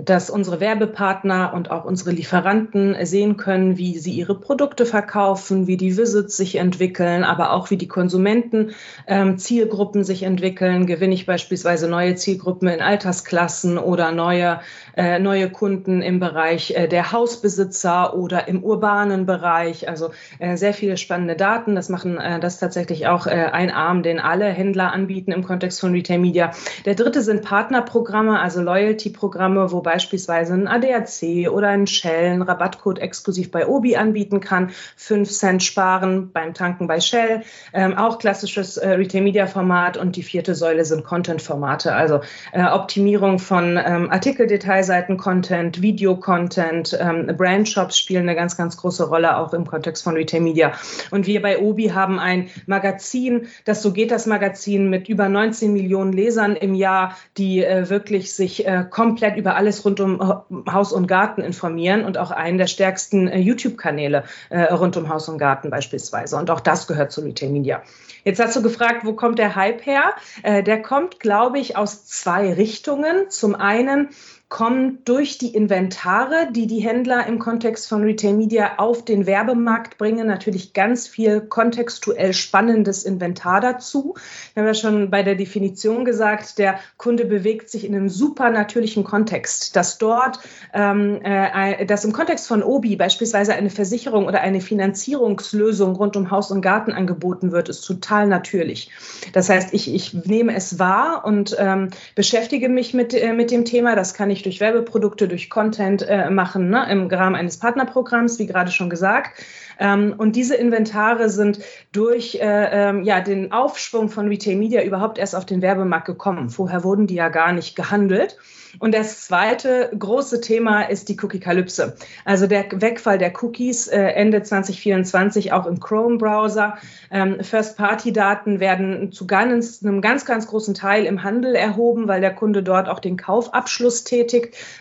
dass 0.00 0.30
unsere 0.30 0.60
Werbepartner 0.60 1.52
und 1.54 1.70
auch 1.70 1.84
unsere 1.84 2.12
Lieferanten 2.12 2.96
sehen 3.04 3.36
können, 3.36 3.78
wie 3.78 3.98
sie 3.98 4.12
ihre 4.12 4.38
Produkte 4.38 4.86
verkaufen, 4.86 5.66
wie 5.66 5.76
die 5.76 5.96
Visits 5.96 6.36
sich 6.36 6.56
entwickeln, 6.56 7.24
aber 7.24 7.52
auch 7.52 7.70
wie 7.70 7.76
die 7.76 7.88
Konsumenten 7.88 8.70
ähm, 9.06 9.38
Zielgruppen 9.38 10.04
sich 10.04 10.22
entwickeln. 10.22 10.86
Gewinne 10.86 11.14
ich 11.14 11.26
beispielsweise 11.26 11.88
neue 11.88 12.14
Zielgruppen 12.14 12.68
in 12.68 12.80
Altersklassen 12.80 13.78
oder 13.78 14.12
neue, 14.12 14.60
äh, 14.96 15.18
neue 15.18 15.50
Kunden 15.50 16.00
im 16.02 16.20
Bereich 16.20 16.70
äh, 16.76 16.86
der 16.86 17.12
Hausbesitzer 17.12 18.14
oder 18.14 18.46
im 18.46 18.62
urbanen 18.62 19.26
Bereich. 19.26 19.88
Also 19.88 20.10
äh, 20.38 20.56
sehr 20.56 20.74
viele 20.74 20.96
spannende 20.96 21.34
Daten. 21.34 21.74
Das 21.74 21.88
machen 21.88 22.18
äh, 22.18 22.38
das 22.38 22.58
tatsächlich 22.58 23.08
auch 23.08 23.26
äh, 23.26 23.30
ein 23.30 23.70
Arm, 23.70 24.02
den 24.02 24.20
alle 24.20 24.46
Händler 24.46 24.92
anbieten 24.92 25.32
im 25.32 25.44
Kontext 25.44 25.80
von 25.80 25.92
Retail 25.92 26.18
Media. 26.18 26.52
Der 26.84 26.94
dritte 26.94 27.22
sind 27.22 27.42
Partnerprogramme, 27.42 28.38
also 28.38 28.60
Loyalty-Programme, 28.62 29.72
wo 29.72 29.87
beispielsweise 29.88 30.52
ein 30.52 30.68
ADAC 30.68 31.50
oder 31.50 31.68
ein 31.68 31.86
Shell 31.86 32.32
einen 32.32 32.42
Rabattcode 32.42 32.98
exklusiv 32.98 33.50
bei 33.50 33.66
Obi 33.66 33.96
anbieten 33.96 34.40
kann, 34.40 34.70
5 34.96 35.30
Cent 35.30 35.62
sparen 35.62 36.30
beim 36.30 36.52
Tanken 36.52 36.86
bei 36.86 37.00
Shell, 37.00 37.42
ähm, 37.72 37.96
auch 37.96 38.18
klassisches 38.18 38.76
äh, 38.76 38.90
Retail-Media-Format 38.90 39.96
und 39.96 40.16
die 40.16 40.22
vierte 40.22 40.54
Säule 40.54 40.84
sind 40.84 41.04
Content-Formate, 41.04 41.94
also 41.94 42.20
äh, 42.52 42.64
Optimierung 42.64 43.38
von 43.38 43.80
ähm, 43.82 44.10
Artikel-Detailseiten, 44.10 45.16
Content, 45.16 45.80
Video-Content, 45.80 46.98
ähm, 47.00 47.34
Brand-Shops 47.34 47.98
spielen 47.98 48.24
eine 48.24 48.36
ganz, 48.36 48.58
ganz 48.58 48.76
große 48.76 49.08
Rolle 49.08 49.38
auch 49.38 49.54
im 49.54 49.66
Kontext 49.66 50.04
von 50.04 50.16
Retail-Media. 50.16 50.72
Und 51.10 51.26
wir 51.26 51.40
bei 51.40 51.60
Obi 51.60 51.88
haben 51.88 52.18
ein 52.18 52.50
Magazin, 52.66 53.48
das 53.64 53.82
So 53.82 53.94
geht 53.94 54.10
das 54.10 54.26
Magazin 54.26 54.90
mit 54.90 55.08
über 55.08 55.30
19 55.30 55.72
Millionen 55.72 56.12
Lesern 56.12 56.56
im 56.56 56.74
Jahr, 56.74 57.16
die 57.38 57.64
äh, 57.64 57.88
wirklich 57.88 58.34
sich 58.34 58.66
äh, 58.66 58.84
komplett 58.90 59.38
über 59.38 59.56
alles 59.56 59.77
alles 59.78 59.84
rund 59.84 60.00
um 60.00 60.20
äh, 60.20 60.70
Haus 60.72 60.92
und 60.92 61.06
Garten 61.06 61.42
informieren 61.42 62.04
und 62.04 62.18
auch 62.18 62.30
einen 62.30 62.58
der 62.58 62.66
stärksten 62.66 63.28
äh, 63.28 63.38
YouTube-Kanäle 63.38 64.24
äh, 64.50 64.62
rund 64.72 64.96
um 64.96 65.08
Haus 65.08 65.28
und 65.28 65.38
Garten 65.38 65.70
beispielsweise. 65.70 66.36
Und 66.36 66.50
auch 66.50 66.60
das 66.60 66.86
gehört 66.86 67.12
zu 67.12 67.20
Retail 67.22 67.50
Media. 67.50 67.82
Jetzt 68.24 68.40
hast 68.40 68.56
du 68.56 68.62
gefragt, 68.62 69.04
wo 69.04 69.14
kommt 69.14 69.38
der 69.38 69.54
Hype 69.54 69.86
her? 69.86 70.12
der 70.42 70.82
kommt, 70.82 71.20
glaube 71.20 71.58
ich, 71.58 71.76
aus 71.76 72.04
zwei 72.04 72.52
Richtungen. 72.52 73.30
Zum 73.30 73.54
einen 73.54 74.10
kommen 74.48 75.00
durch 75.04 75.36
die 75.36 75.54
Inventare, 75.54 76.48
die 76.50 76.66
die 76.66 76.80
Händler 76.80 77.26
im 77.26 77.38
Kontext 77.38 77.86
von 77.86 78.02
Retail 78.02 78.32
Media 78.32 78.78
auf 78.78 79.04
den 79.04 79.26
Werbemarkt 79.26 79.98
bringen, 79.98 80.26
natürlich 80.26 80.72
ganz 80.72 81.06
viel 81.06 81.42
kontextuell 81.42 82.32
spannendes 82.32 83.04
Inventar 83.04 83.60
dazu. 83.60 84.14
Wir 84.54 84.62
haben 84.62 84.68
ja 84.68 84.74
schon 84.74 85.10
bei 85.10 85.22
der 85.22 85.34
Definition 85.34 86.06
gesagt, 86.06 86.58
der 86.58 86.80
Kunde 86.96 87.26
bewegt 87.26 87.68
sich 87.68 87.84
in 87.84 87.94
einem 87.94 88.08
super 88.08 88.48
natürlichen 88.48 89.04
Kontext, 89.04 89.76
dass 89.76 89.98
dort, 89.98 90.40
ähm, 90.72 91.20
äh, 91.22 91.84
dass 91.84 92.06
im 92.06 92.14
Kontext 92.14 92.48
von 92.48 92.62
Obi 92.62 92.96
beispielsweise 92.96 93.52
eine 93.52 93.70
Versicherung 93.70 94.24
oder 94.26 94.40
eine 94.40 94.62
Finanzierungslösung 94.62 95.94
rund 95.94 96.16
um 96.16 96.30
Haus 96.30 96.50
und 96.50 96.62
Garten 96.62 96.92
angeboten 96.92 97.52
wird, 97.52 97.68
ist 97.68 97.82
total 97.82 98.26
natürlich. 98.26 98.90
Das 99.34 99.50
heißt, 99.50 99.74
ich, 99.74 99.94
ich 99.94 100.14
nehme 100.14 100.54
es 100.54 100.78
wahr 100.78 101.26
und 101.26 101.54
ähm, 101.58 101.90
beschäftige 102.14 102.70
mich 102.70 102.94
mit, 102.94 103.12
äh, 103.12 103.34
mit 103.34 103.50
dem 103.50 103.66
Thema. 103.66 103.94
Das 103.94 104.14
kann 104.14 104.30
ich 104.30 104.37
durch 104.42 104.60
Werbeprodukte, 104.60 105.28
durch 105.28 105.50
Content 105.50 106.02
äh, 106.02 106.30
machen, 106.30 106.70
ne, 106.70 106.86
im 106.90 107.06
Rahmen 107.08 107.36
eines 107.36 107.58
Partnerprogramms, 107.58 108.38
wie 108.38 108.46
gerade 108.46 108.70
schon 108.70 108.90
gesagt. 108.90 109.32
Ähm, 109.78 110.14
und 110.16 110.36
diese 110.36 110.56
Inventare 110.56 111.30
sind 111.30 111.60
durch 111.92 112.36
äh, 112.36 112.88
ähm, 112.88 113.04
ja, 113.04 113.20
den 113.20 113.52
Aufschwung 113.52 114.08
von 114.08 114.28
Retail 114.28 114.56
Media 114.56 114.82
überhaupt 114.82 115.18
erst 115.18 115.36
auf 115.36 115.46
den 115.46 115.62
Werbemarkt 115.62 116.06
gekommen. 116.06 116.50
Vorher 116.50 116.84
wurden 116.84 117.06
die 117.06 117.14
ja 117.14 117.28
gar 117.28 117.52
nicht 117.52 117.76
gehandelt. 117.76 118.36
Und 118.80 118.94
das 118.94 119.22
zweite 119.22 119.90
große 119.98 120.40
Thema 120.40 120.82
ist 120.82 121.08
die 121.08 121.16
Cookie-Kalypse. 121.20 121.96
Also 122.24 122.46
der 122.46 122.66
Wegfall 122.70 123.18
der 123.18 123.32
Cookies 123.42 123.88
äh, 123.88 123.98
Ende 123.98 124.42
2024 124.42 125.52
auch 125.52 125.66
im 125.66 125.80
Chrome-Browser. 125.80 126.76
Ähm, 127.10 127.42
First-Party-Daten 127.42 128.60
werden 128.60 129.10
zu 129.10 129.26
ganz, 129.26 129.82
einem 129.82 130.02
ganz, 130.02 130.26
ganz 130.26 130.46
großen 130.46 130.74
Teil 130.74 131.06
im 131.06 131.22
Handel 131.22 131.54
erhoben, 131.54 132.08
weil 132.08 132.20
der 132.20 132.34
Kunde 132.34 132.62
dort 132.62 132.88
auch 132.88 133.00
den 133.00 133.16
Kaufabschluss 133.16 134.04
tätigt. 134.04 134.27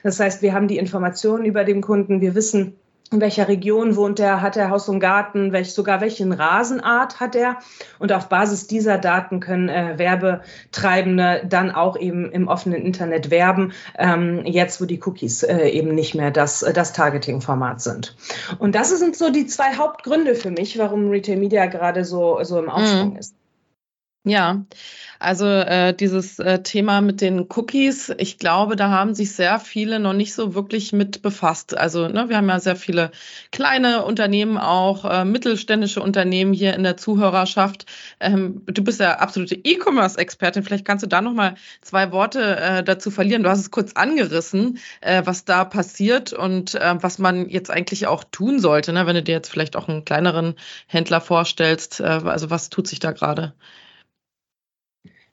Das 0.03 0.19
heißt, 0.19 0.41
wir 0.41 0.53
haben 0.53 0.67
die 0.67 0.77
Informationen 0.77 1.45
über 1.45 1.63
den 1.63 1.81
Kunden. 1.81 2.21
Wir 2.21 2.35
wissen, 2.35 2.75
in 3.09 3.21
welcher 3.21 3.47
Region 3.47 3.95
wohnt 3.95 4.19
er, 4.19 4.41
hat 4.41 4.57
er 4.57 4.69
Haus 4.69 4.89
und 4.89 4.99
Garten, 4.99 5.53
welch, 5.53 5.73
sogar 5.73 6.01
welchen 6.01 6.33
Rasenart 6.33 7.21
hat 7.21 7.35
er. 7.35 7.57
Und 7.99 8.11
auf 8.11 8.27
Basis 8.27 8.67
dieser 8.67 8.97
Daten 8.97 9.39
können 9.39 9.69
äh, 9.69 9.97
Werbetreibende 9.97 11.43
dann 11.47 11.71
auch 11.71 11.97
eben 11.97 12.29
im 12.31 12.49
offenen 12.49 12.81
Internet 12.81 13.31
werben, 13.31 13.71
ähm, 13.97 14.41
jetzt 14.45 14.81
wo 14.81 14.85
die 14.85 15.01
Cookies 15.05 15.43
äh, 15.43 15.69
eben 15.69 15.95
nicht 15.95 16.15
mehr 16.15 16.31
das, 16.31 16.63
äh, 16.63 16.73
das 16.73 16.91
Targeting-Format 16.91 17.81
sind. 17.81 18.15
Und 18.59 18.75
das 18.75 18.89
sind 18.89 19.15
so 19.15 19.31
die 19.31 19.47
zwei 19.47 19.77
Hauptgründe 19.77 20.35
für 20.35 20.51
mich, 20.51 20.77
warum 20.77 21.09
Retail 21.09 21.37
Media 21.37 21.65
gerade 21.67 22.03
so, 22.03 22.43
so 22.43 22.59
im 22.59 22.69
Aufschwung 22.69 23.11
mhm. 23.11 23.19
ist. 23.19 23.33
Ja, 24.27 24.65
also 25.19 25.45
äh, 25.45 25.93
dieses 25.93 26.37
äh, 26.39 26.61
Thema 26.61 27.01
mit 27.01 27.21
den 27.21 27.47
Cookies, 27.49 28.13
ich 28.17 28.37
glaube, 28.37 28.75
da 28.75 28.89
haben 28.89 29.15
sich 29.15 29.33
sehr 29.33 29.59
viele 29.59 29.99
noch 29.99 30.13
nicht 30.13 30.33
so 30.33 30.53
wirklich 30.53 30.93
mit 30.93 31.21
befasst. 31.21 31.77
Also 31.77 32.09
ne, 32.09 32.27
wir 32.27 32.37
haben 32.37 32.49
ja 32.49 32.59
sehr 32.59 32.75
viele 32.75 33.11
kleine 33.51 34.03
Unternehmen, 34.03 34.57
auch 34.57 35.05
äh, 35.05 35.23
mittelständische 35.23 36.01
Unternehmen 36.01 36.53
hier 36.53 36.73
in 36.75 36.83
der 36.83 36.97
Zuhörerschaft. 36.97 37.85
Ähm, 38.19 38.63
du 38.65 38.83
bist 38.83 38.99
ja 38.99 39.17
absolute 39.19 39.55
E-Commerce-Expertin. 39.55 40.63
Vielleicht 40.63 40.85
kannst 40.85 41.03
du 41.03 41.07
da 41.07 41.21
noch 41.21 41.33
mal 41.33 41.55
zwei 41.81 42.11
Worte 42.11 42.57
äh, 42.57 42.83
dazu 42.83 43.09
verlieren. 43.09 43.43
Du 43.43 43.49
hast 43.49 43.61
es 43.61 43.71
kurz 43.71 43.93
angerissen, 43.93 44.77
äh, 44.99 45.23
was 45.25 45.45
da 45.45 45.63
passiert 45.63 46.33
und 46.33 46.75
äh, 46.75 46.95
was 47.01 47.17
man 47.17 47.47
jetzt 47.47 47.71
eigentlich 47.71 48.07
auch 48.07 48.25
tun 48.25 48.59
sollte, 48.59 48.91
ne? 48.91 49.07
wenn 49.07 49.15
du 49.15 49.23
dir 49.23 49.35
jetzt 49.35 49.49
vielleicht 49.49 49.77
auch 49.77 49.87
einen 49.87 50.05
kleineren 50.05 50.55
Händler 50.87 51.21
vorstellst. 51.21 52.01
Äh, 52.01 52.03
also 52.03 52.49
was 52.49 52.69
tut 52.69 52.87
sich 52.87 52.99
da 52.99 53.13
gerade? 53.13 53.53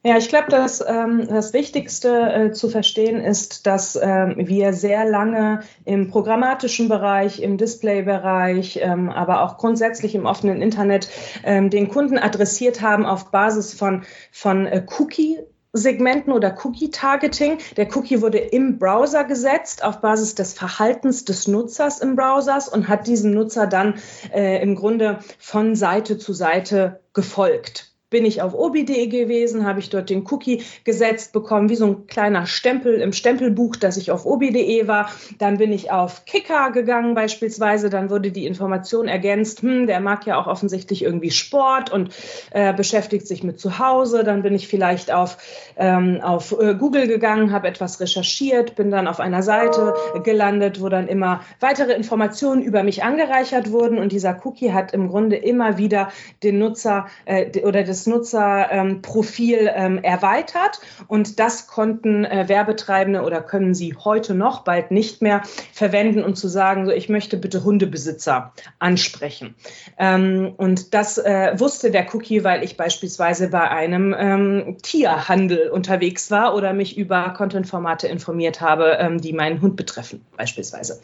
Ja, 0.07 0.19
ich 0.19 0.29
glaube, 0.29 0.51
dass 0.51 0.85
ähm, 0.87 1.29
das 1.29 1.55
Wichtigste 1.55 2.11
äh, 2.11 2.53
zu 2.53 2.69
verstehen 2.69 3.21
ist, 3.21 3.67
dass 3.67 3.97
ähm, 3.97 4.35
wir 4.37 4.75
sehr 4.75 5.07
lange 5.07 5.63
im 5.87 6.09
programmatischen 6.09 6.91
Bereich, 6.91 7.41
im 7.41 7.57
Displaybereich, 7.57 8.81
ähm, 8.83 9.09
aber 9.09 9.41
auch 9.41 9.57
grundsätzlich 9.57 10.15
im 10.15 10.27
offenen 10.27 10.61
Internet 10.61 11.09
ähm, 11.43 11.71
den 11.71 11.89
Kunden 11.89 12.19
adressiert 12.19 12.83
haben 12.83 13.07
auf 13.07 13.31
Basis 13.31 13.73
von, 13.73 14.03
von 14.31 14.67
äh, 14.67 14.85
Cookie. 14.99 15.39
Segmenten 15.77 16.33
oder 16.33 16.57
Cookie-Targeting. 16.63 17.59
Der 17.77 17.89
Cookie 17.97 18.23
wurde 18.23 18.39
im 18.39 18.79
Browser 18.79 19.25
gesetzt 19.25 19.83
auf 19.83 20.01
Basis 20.01 20.37
des 20.37 20.55
Verhaltens 20.55 21.25
des 21.25 21.49
Nutzers 21.49 21.99
im 21.99 22.15
Browser 22.15 22.61
und 22.71 22.87
hat 22.87 23.09
diesem 23.09 23.33
Nutzer 23.33 23.67
dann 23.67 23.95
äh, 24.33 24.63
im 24.63 24.77
Grunde 24.77 25.19
von 25.41 25.75
Seite 25.75 26.17
zu 26.17 26.33
Seite 26.33 27.01
gefolgt 27.13 27.94
bin 28.15 28.25
ich 28.25 28.43
auf 28.43 28.55
obi.de 28.55 29.09
gewesen, 29.09 29.67
habe 29.67 29.81
ich 29.81 29.91
dort 29.91 30.09
den 30.09 30.25
Cookie 30.31 30.63
gesetzt 30.85 31.33
bekommen, 31.33 31.69
wie 31.69 31.75
so 31.75 31.85
ein 31.87 32.07
kleiner 32.07 32.47
Stempel 32.47 33.01
im 33.01 33.13
Stempelbuch, 33.13 33.75
dass 33.75 33.97
ich 33.97 34.13
auf 34.13 34.25
obi.de 34.25 34.87
war. 34.87 35.11
Dann 35.41 35.57
bin 35.57 35.73
ich 35.73 35.91
auf 35.91 36.25
Kicker 36.25 36.71
gegangen 36.71 37.17
beispielsweise, 37.17 37.91
dann 37.91 38.11
wurde 38.11 38.31
die 38.31 38.47
Information 38.47 39.09
ergänzt, 39.09 39.63
hm, 39.63 39.89
der 39.89 39.99
mag 39.99 40.27
ja 40.27 40.39
auch 40.39 40.47
offensichtlich 40.47 41.03
irgendwie 41.03 41.33
Sport 41.33 41.91
und 41.91 42.15
äh, 42.53 42.73
beschäftigt 42.73 43.27
sich 43.27 43.43
mit 43.43 43.59
zu 43.59 43.81
Hause. 43.81 44.23
Dann 44.23 44.43
bin 44.43 44.55
ich 44.55 44.69
vielleicht 44.69 45.13
auf, 45.13 45.37
ähm, 45.77 46.21
auf 46.23 46.53
äh, 46.53 46.77
Google 46.77 47.09
gegangen, 47.09 47.51
habe 47.51 47.67
etwas 47.67 47.99
recherchiert, 47.99 48.77
bin 48.77 48.93
dann 48.93 49.09
auf 49.09 49.19
einer 49.19 49.43
Seite 49.43 49.93
gelandet, 50.23 50.81
wo 50.81 50.89
dann 50.89 51.09
immer 51.09 51.41
weitere 51.59 51.95
Informationen 51.95 52.63
über 52.63 52.85
mich 52.85 53.03
angereichert 53.03 53.73
wurden 53.73 53.99
und 53.99 54.13
dieser 54.13 54.41
Cookie 54.45 54.71
hat 54.71 54.95
im 54.95 55.09
Grunde 55.09 55.35
immer 55.35 55.79
wieder 55.79 56.11
den 56.45 56.61
Nutzer 56.61 57.09
äh, 57.25 57.61
oder 57.65 57.83
das 57.83 58.04
Nutzerprofil 58.07 59.71
ähm, 59.75 59.99
erweitert 60.03 60.81
und 61.09 61.39
das 61.39 61.67
konnten 61.67 62.25
äh, 62.25 62.49
Werbetreibende 62.49 63.23
oder 63.23 63.41
können 63.41 63.75
sie 63.75 63.95
heute 63.97 64.35
noch 64.35 64.65
bald 64.65 64.91
nicht 64.91 65.23
mehr 65.23 65.43
verwenden, 65.73 66.25
um 66.25 66.35
zu 66.35 66.49
sagen, 66.49 66.87
so 66.87 66.93
ich 66.93 67.09
möchte 67.09 67.37
bitte 67.37 67.65
Hundebesitzer 67.65 68.53
ansprechen. 68.79 69.55
Ähm, 69.99 70.55
und 70.57 70.95
das 70.95 71.19
äh, 71.19 71.55
wusste 71.59 71.91
der 71.91 72.07
Cookie, 72.15 72.45
weil 72.45 72.63
ich 72.63 72.77
beispielsweise 72.77 73.49
bei 73.49 73.71
einem 73.71 74.15
ähm, 74.19 74.77
Tierhandel 74.83 75.71
unterwegs 75.71 76.31
war 76.31 76.55
oder 76.55 76.73
mich 76.73 76.97
über 76.99 77.31
Content-Formate 77.31 78.09
informiert 78.09 78.61
habe, 78.61 78.97
ähm, 78.99 79.21
die 79.21 79.33
meinen 79.33 79.61
Hund 79.61 79.77
betreffen, 79.77 80.25
beispielsweise. 80.37 81.01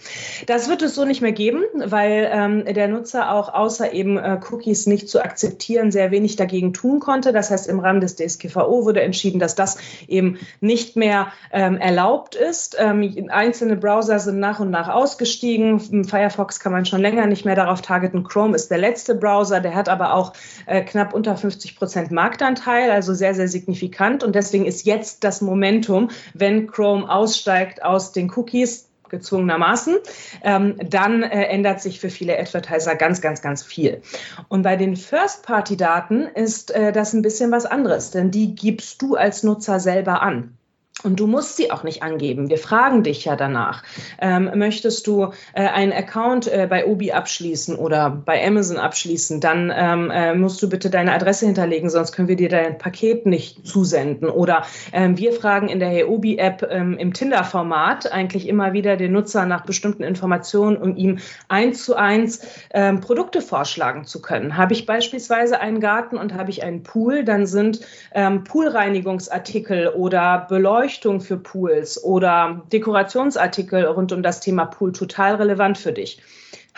Das 0.47 0.69
wird 0.69 0.83
es 0.83 0.95
so 0.95 1.05
nicht 1.05 1.23
mehr 1.23 1.33
geben, 1.33 1.63
weil 1.75 2.29
ähm, 2.33 2.65
der 2.65 2.89
Nutzer 2.89 3.33
auch 3.33 3.53
außer 3.53 3.93
eben 3.93 4.19
äh, 4.19 4.41
Cookies 4.51 4.87
nicht 4.87 5.09
zu 5.09 5.23
akzeptieren, 5.23 5.91
sehr 5.91 6.11
wenig 6.11 6.37
dagegen 6.37 6.73
tun 6.73 6.80
tun 6.81 7.01
konnte. 7.01 7.33
Das 7.33 7.51
heißt, 7.51 7.67
im 7.69 7.81
Rahmen 7.81 8.01
des 8.01 8.17
DSGVO 8.17 8.85
wurde 8.85 9.03
entschieden, 9.03 9.39
dass 9.39 9.55
das 9.55 9.79
eben 10.09 10.39
nicht 10.61 10.97
mehr 10.97 11.33
ähm, 11.53 11.77
erlaubt 11.77 12.35
ist. 12.35 12.77
Ähm, 12.79 13.29
einzelne 13.31 13.77
Browser 13.77 14.19
sind 14.19 14.41
nach 14.41 14.61
und 14.61 14.71
nach 14.71 14.89
ausgestiegen. 14.89 16.05
Firefox 16.05 16.61
kann 16.61 16.73
man 16.73 16.87
schon 16.87 17.01
länger 17.01 17.27
nicht 17.27 17.45
mehr 17.45 17.57
darauf 17.57 17.83
targeten. 17.83 18.25
Chrome 18.25 18.57
ist 18.57 18.71
der 18.71 18.79
letzte 18.79 19.15
Browser, 19.15 19.61
der 19.61 19.75
hat 19.75 19.89
aber 19.89 20.15
auch 20.15 20.33
äh, 20.67 20.83
knapp 20.83 21.13
unter 21.15 21.37
50 21.37 21.77
Prozent 21.77 22.11
Marktanteil, 22.11 22.91
also 22.91 23.15
sehr, 23.15 23.35
sehr 23.35 23.49
signifikant. 23.49 24.25
Und 24.25 24.35
deswegen 24.35 24.65
ist 24.65 24.87
jetzt 24.87 25.25
das 25.25 25.41
Momentum, 25.41 26.11
wenn 26.35 26.67
Chrome 26.67 27.09
aussteigt 27.09 27.83
aus 27.83 28.13
den 28.13 28.31
Cookies, 28.35 28.90
gezwungenermaßen, 29.11 29.99
ähm, 30.43 30.77
dann 30.83 31.23
äh, 31.23 31.45
ändert 31.45 31.81
sich 31.81 32.01
für 32.01 32.11
viele 32.11 32.39
Advertiser 32.39 32.95
ganz, 32.95 33.21
ganz, 33.21 33.43
ganz 33.43 33.63
viel. 33.63 34.03
Und 34.49 34.63
bei 34.63 34.77
den 34.77 34.97
First-Party-Daten 34.97 36.27
ist 36.35 36.71
äh, 36.71 36.93
das 36.93 37.13
ein 37.13 37.23
bisschen 37.23 37.51
was 37.51 37.67
anderes, 37.67 38.11
denn 38.11 38.31
die 38.31 38.55
gibst 38.55 39.03
du 39.03 39.17
als 39.17 39.43
Nutzer 39.43 39.81
selber 39.81 40.23
an. 40.23 40.57
Und 41.03 41.19
du 41.19 41.27
musst 41.27 41.57
sie 41.57 41.71
auch 41.71 41.83
nicht 41.83 42.03
angeben. 42.03 42.51
Wir 42.51 42.59
fragen 42.59 43.03
dich 43.03 43.25
ja 43.25 43.37
danach. 43.37 43.83
Ähm, 44.21 44.51
möchtest 44.55 45.07
du 45.07 45.31
äh, 45.55 45.67
einen 45.67 45.93
Account 45.93 46.47
äh, 46.47 46.67
bei 46.69 46.87
Obi 46.87 47.13
abschließen 47.13 47.77
oder 47.77 48.11
bei 48.11 48.47
Amazon 48.47 48.77
abschließen, 48.77 49.41
dann 49.41 49.73
ähm, 49.75 50.11
äh, 50.11 50.35
musst 50.35 50.63
du 50.63 50.69
bitte 50.69 50.91
deine 50.91 51.13
Adresse 51.13 51.47
hinterlegen, 51.47 51.89
sonst 51.89 52.13
können 52.13 52.29
wir 52.29 52.37
dir 52.37 52.51
dein 52.51 52.77
Paket 52.77 53.25
nicht 53.25 53.67
zusenden. 53.67 54.29
Oder 54.29 54.65
ähm, 54.93 55.17
wir 55.17 55.33
fragen 55.33 55.69
in 55.69 55.81
der 55.81 55.89
Hey 55.89 56.05
Obi 56.05 56.37
App 56.37 56.67
ähm, 56.71 56.99
im 56.99 57.15
Tinder-Format 57.15 58.13
eigentlich 58.13 58.47
immer 58.47 58.73
wieder 58.73 58.97
den 58.97 59.13
Nutzer 59.13 59.47
nach 59.47 59.65
bestimmten 59.65 60.03
Informationen, 60.03 60.77
um 60.77 60.97
ihm 60.97 61.19
eins 61.49 61.85
zu 61.85 61.95
eins 61.97 62.47
ähm, 62.75 63.01
Produkte 63.01 63.41
vorschlagen 63.41 64.05
zu 64.05 64.21
können. 64.21 64.57
Habe 64.57 64.75
ich 64.75 64.85
beispielsweise 64.85 65.61
einen 65.61 65.81
Garten 65.81 66.19
und 66.19 66.35
habe 66.35 66.51
ich 66.51 66.63
einen 66.63 66.83
Pool, 66.83 67.25
dann 67.25 67.47
sind 67.47 67.81
ähm, 68.13 68.45
Poolreinigungsartikel 68.45 69.89
oder 69.89 70.47
Beleuchtung 70.49 70.90
Beleuchtung 70.91 71.21
für 71.21 71.37
Pools 71.37 72.03
oder 72.03 72.63
Dekorationsartikel 72.73 73.85
rund 73.85 74.11
um 74.13 74.23
das 74.23 74.41
Thema 74.41 74.65
Pool 74.65 74.93
total 74.93 75.37
relevant 75.37 75.79
für 75.79 75.93
dich. 75.93 76.21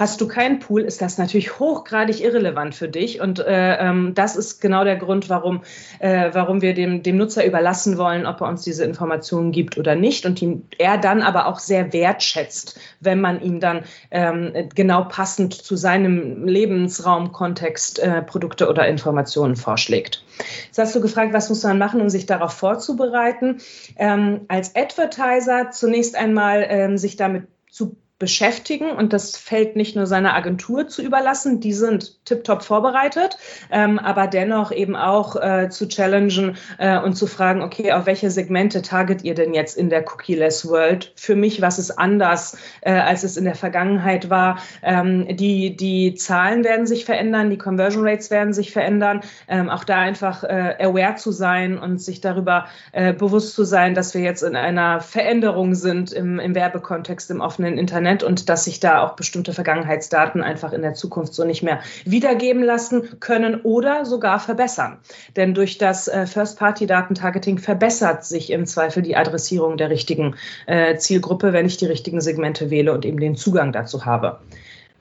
Hast 0.03 0.21
du 0.21 0.27
keinen 0.27 0.59
Pool, 0.59 0.81
ist 0.81 1.01
das 1.01 1.17
natürlich 1.17 1.61
hochgradig 1.61 2.25
irrelevant 2.25 2.75
für 2.75 2.89
dich. 2.89 3.21
Und 3.21 3.39
äh, 3.39 3.77
ähm, 3.77 4.15
das 4.17 4.35
ist 4.35 4.61
genau 4.61 4.83
der 4.83 4.97
Grund, 4.97 5.29
warum, 5.29 5.63
äh, 6.01 6.31
warum 6.33 6.61
wir 6.61 6.75
dem, 6.75 7.05
dem 7.05 7.17
Nutzer 7.17 7.47
überlassen 7.47 7.99
wollen, 7.99 8.27
ob 8.27 8.41
er 8.41 8.49
uns 8.49 8.63
diese 8.63 8.83
Informationen 8.83 9.53
gibt 9.53 9.79
oder 9.79 9.95
nicht. 9.95 10.27
Und 10.27 10.43
ihn, 10.43 10.67
er 10.77 10.99
dann 10.99 11.23
aber 11.23 11.47
auch 11.47 11.61
sehr 11.61 11.93
wertschätzt, 11.93 12.81
wenn 12.99 13.21
man 13.21 13.41
ihm 13.43 13.61
dann 13.61 13.85
ähm, 14.11 14.53
genau 14.75 15.05
passend 15.05 15.55
zu 15.55 15.77
seinem 15.77 16.49
Lebensraumkontext 16.49 18.01
äh, 18.01 18.23
Produkte 18.23 18.69
oder 18.69 18.89
Informationen 18.89 19.55
vorschlägt. 19.55 20.25
Jetzt 20.67 20.79
hast 20.79 20.97
du 20.97 21.01
gefragt, 21.01 21.33
was 21.33 21.49
muss 21.49 21.63
man 21.63 21.79
machen, 21.79 22.01
um 22.01 22.11
sich 22.11 22.27
darauf 22.27 22.55
vorzubereiten. 22.55 23.59
Ähm, 23.95 24.41
als 24.49 24.75
Advertiser 24.75 25.71
zunächst 25.71 26.17
einmal 26.17 26.67
ähm, 26.69 26.99
sich 26.99 27.15
damit 27.15 27.47
zu 27.71 27.97
beschäftigen 28.23 28.93
und 28.93 29.13
das 29.13 29.37
fällt 29.37 29.75
nicht 29.75 29.97
nur 29.97 30.07
seiner 30.07 30.35
Agentur 30.35 30.87
zu 30.87 31.03
überlassen, 31.03 31.59
die 31.59 31.73
sind 31.73 32.25
tiptop 32.25 32.63
vorbereitet, 32.63 33.37
ähm, 33.73 33.99
aber 33.99 34.29
dennoch 34.29 34.71
eben 34.71 34.95
auch 34.95 35.35
äh, 35.35 35.71
zu 35.71 35.89
challengen 35.89 36.57
äh, 36.79 37.01
und 37.01 37.15
zu 37.15 37.27
fragen, 37.27 37.63
okay, 37.63 37.91
auf 37.91 38.07
welche 38.07 38.31
Segmente 38.31 38.81
target 38.81 39.25
ihr 39.25 39.35
denn 39.35 39.55
jetzt 39.55 39.77
in 39.77 39.91
der 39.91 40.05
Cookie-less 40.07 40.69
World? 40.69 41.13
Für 41.17 41.35
mich, 41.35 41.63
was 41.63 41.81
ist 41.81 41.91
anders, 41.91 42.57
äh, 42.83 42.93
als 42.93 43.25
es 43.25 43.37
in 43.37 43.45
der 43.45 43.57
Vergangenheit 43.57 44.31
war? 44.31 44.59
Ähm, 44.85 45.27
die, 45.37 45.77
die 45.77 46.15
Zahlen 46.15 46.63
werden 46.63 46.87
sich 46.87 47.05
verändern, 47.05 47.51
die 47.51 47.59
Conversion 47.59 48.07
Rates 48.07 48.31
werden 48.31 48.53
sich 48.53 48.71
verändern. 48.71 49.23
Ähm, 49.49 49.69
auch 49.69 49.83
da 49.83 49.97
einfach 49.99 50.45
äh, 50.45 50.77
aware 50.79 51.17
zu 51.17 51.33
sein 51.33 51.77
und 51.77 52.01
sich 52.01 52.21
darüber 52.21 52.67
äh, 52.93 53.13
bewusst 53.13 53.57
zu 53.57 53.65
sein, 53.65 53.97
dass 53.97 54.15
wir 54.15 54.21
jetzt 54.21 54.45
in 54.45 54.55
einer 54.55 55.01
Veränderung 55.01 55.75
sind 55.75 56.13
im, 56.13 56.39
im 56.39 56.55
Werbekontext, 56.55 57.29
im 57.33 57.41
offenen 57.41 57.79
Internet 57.79 58.12
Internet 58.13 58.23
und 58.23 58.49
dass 58.49 58.65
sich 58.65 58.81
da 58.81 59.03
auch 59.03 59.17
bestimmte 59.17 59.53
Vergangenheitsdaten 59.53 60.43
einfach 60.43 60.73
in 60.73 60.83
der 60.83 60.95
Zukunft 60.95 61.35
so 61.35 61.45
nicht 61.45 61.63
mehr 61.63 61.81
wiedergeben 62.05 62.63
lassen 62.63 63.21
können 63.21 63.61
oder 63.63 64.05
sogar 64.05 64.41
verbessern. 64.41 64.99
Denn 65.37 65.55
durch 65.55 65.79
das 65.79 66.09
äh, 66.09 66.27
First-Party-Datentargeting 66.27 67.59
verbessert 67.59 68.25
sich 68.25 68.51
im 68.51 68.67
Zweifel 68.67 69.03
die 69.03 69.17
Adressierung 69.17 69.77
der 69.77 69.91
richtigen 69.91 70.37
äh, 70.67 70.97
Zielgruppe, 70.97 71.53
wenn 71.53 71.67
ich 71.67 71.77
die 71.77 71.87
richtigen 71.87 72.21
Segmente 72.21 72.71
wähle 72.71 72.93
und 72.93 73.05
eben 73.05 73.21
den 73.21 73.37
Zugang 73.37 73.73
dazu 73.73 74.05
habe. 74.05 74.41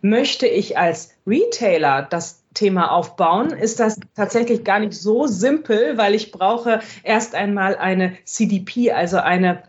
Möchte 0.03 0.47
ich 0.47 0.77
als 0.77 1.13
Retailer 1.27 2.07
das 2.09 2.41
Thema 2.55 2.91
aufbauen, 2.91 3.51
ist 3.51 3.79
das 3.79 3.97
tatsächlich 4.15 4.63
gar 4.63 4.79
nicht 4.79 4.93
so 4.93 5.27
simpel, 5.27 5.97
weil 5.97 6.15
ich 6.15 6.31
brauche 6.31 6.79
erst 7.03 7.35
einmal 7.35 7.77
eine 7.77 8.17
CDP, 8.25 8.91
also 8.91 9.17
eine 9.17 9.63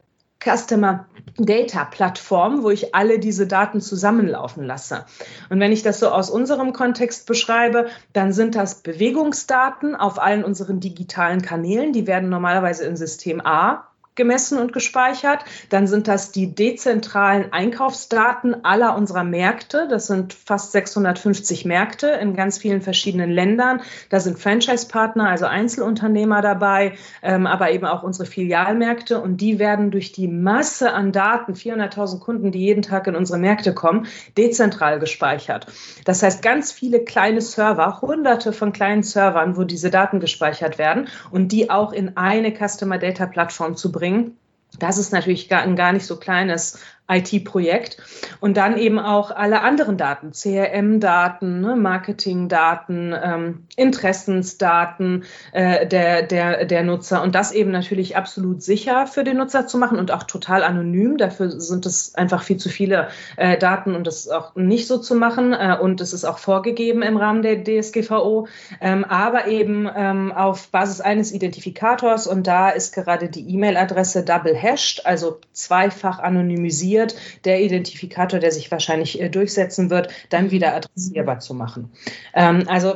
Customer 0.45 1.07
Data 1.39 1.85
Plattform, 1.85 2.63
wo 2.63 2.71
ich 2.71 2.95
alle 2.95 3.19
diese 3.19 3.47
Daten 3.47 3.81
zusammenlaufen 3.81 4.65
lasse. 4.65 5.07
Und 5.49 5.61
wenn 5.61 5.73
ich 5.73 5.83
das 5.83 5.99
so 5.99 6.09
aus 6.09 6.31
unserem 6.31 6.73
Kontext 6.73 7.27
beschreibe, 7.27 7.89
dann 8.13 8.33
sind 8.33 8.55
das 8.55 8.83
Bewegungsdaten 8.83 9.97
auf 9.97 10.21
allen 10.21 10.45
unseren 10.45 10.81
digitalen 10.81 11.43
Kanälen. 11.43 11.93
Die 11.93 12.07
werden 12.07 12.29
normalerweise 12.29 12.85
in 12.85 12.97
System 12.97 13.41
A 13.45 13.89
gemessen 14.15 14.59
und 14.59 14.73
gespeichert. 14.73 15.45
Dann 15.71 15.87
sind 15.87 16.07
das 16.07 16.33
die 16.33 16.55
dezentralen 16.55 17.53
Einkaufsdaten 17.53 18.65
aller 18.65 18.95
unserer 18.97 19.25
Märkte. 19.25 19.89
Das 19.89 20.07
sind 20.07 20.35
fast 20.35 20.73
650 20.73 21.65
Märkte 21.65 22.09
in 22.09 22.37
ganz 22.37 22.59
vielen 22.59 22.83
verschiedenen 22.83 23.31
Ländern. 23.31 23.81
Da 24.11 24.21
sind 24.21 24.39
Franchise-Partner, 24.39 25.31
also 25.31 25.47
Einzelunternehmer 25.47 26.43
dabei, 26.43 26.93
ähm, 27.23 27.47
aber 27.47 27.71
eben 27.71 27.87
auch 27.87 28.03
unsere 28.03 28.27
Filialmärkte. 28.27 29.19
Und 29.21 29.39
die 29.39 29.59
werden 29.59 29.91
durch 29.91 30.13
die 30.13 30.29
Masse 30.29 30.93
an 30.93 31.13
Daten, 31.13 31.55
400.000 31.55 32.21
Kunden, 32.21 32.53
die 32.53 32.61
jeden 32.61 32.83
Tag 32.83 33.07
in 33.07 33.17
unsere 33.17 33.39
Märkte 33.39 33.73
kommen, 33.73 34.07
dezentral 34.37 34.99
gespeichert. 34.99 35.67
Das 36.05 36.23
heißt, 36.23 36.43
ganz 36.43 36.71
viele 36.71 37.01
kleine 37.01 37.41
Server, 37.41 38.03
hunderte 38.03 38.53
von 38.53 38.73
kleinen 38.73 39.03
Servern, 39.03 39.57
wo 39.57 39.65
diese 39.65 39.91
Daten 39.91 40.21
gespeichert 40.21 40.77
werden 40.77 41.09
und 41.31 41.51
die 41.51 41.71
auch 41.71 41.93
in 41.95 42.19
eine 42.19 42.53
Customer 42.53 42.99
Data 42.99 43.25
Plattform 43.25 43.75
zu 43.75 43.91
bringen 43.91 44.02
bringen. 44.03 44.37
Das 44.81 44.99
ist 44.99 45.13
natürlich 45.13 45.49
gar, 45.49 45.63
ein 45.63 45.77
gar 45.77 45.93
nicht 45.93 46.07
so 46.07 46.19
kleines 46.19 46.81
IT-Projekt. 47.17 47.99
Und 48.41 48.57
dann 48.57 48.77
eben 48.77 48.99
auch 48.99 49.31
alle 49.31 49.63
anderen 49.63 49.97
Daten, 49.97 50.33
CRM-Daten, 50.33 51.61
ne, 51.61 51.77
Marketing-Daten, 51.77 53.15
ähm, 53.23 53.67
Interessensdaten 53.77 55.25
äh, 55.53 55.87
der, 55.87 56.23
der, 56.23 56.65
der 56.65 56.83
Nutzer. 56.83 57.23
Und 57.23 57.35
das 57.35 57.53
eben 57.53 57.71
natürlich 57.71 58.17
absolut 58.17 58.63
sicher 58.63 59.07
für 59.07 59.25
den 59.25 59.37
Nutzer 59.37 59.67
zu 59.67 59.79
machen 59.79 59.99
und 59.99 60.11
auch 60.11 60.25
total 60.25 60.65
anonym. 60.65 61.19
Dafür 61.19 61.61
sind 61.61 61.87
es 61.87 62.15
einfach 62.15 62.43
viel 62.43 62.57
zu 62.57 62.69
viele 62.69 63.09
äh, 63.37 63.59
Daten 63.59 63.95
und 63.95 64.07
das 64.07 64.29
auch 64.29 64.55
nicht 64.55 64.87
so 64.87 64.99
zu 64.99 65.15
machen. 65.15 65.53
Äh, 65.53 65.77
und 65.81 66.01
es 66.01 66.13
ist 66.13 66.25
auch 66.25 66.39
vorgegeben 66.39 67.03
im 67.03 67.17
Rahmen 67.17 67.43
der 67.43 67.63
DSGVO. 67.63 68.49
Ähm, 68.81 69.05
aber 69.05 69.47
eben 69.47 69.89
ähm, 69.95 70.33
auf 70.33 70.69
Basis 70.69 71.01
eines 71.01 71.33
Identifikators. 71.33 72.27
Und 72.27 72.47
da 72.47 72.71
ist 72.71 72.95
gerade 72.95 73.29
die 73.29 73.49
E-Mail-Adresse 73.55 74.25
double 74.25 74.55
hashed, 74.55 75.07
also 75.07 75.41
zweifach 75.53 76.19
anonymisiert 76.19 77.02
adressiert, 77.03 77.45
der 77.45 77.61
Identifikator, 77.61 78.39
der 78.39 78.53
sich 78.53 78.71
wahrscheinlich 78.71 79.21
äh, 79.21 79.29
durchsetzen 79.29 79.91
wird, 79.91 80.09
dann 80.31 80.51
wieder 80.51 80.75
adressierbar 80.75 81.41
zu 81.41 81.55
machen. 81.55 81.91
Ähm, 82.35 82.65
also 82.67 82.95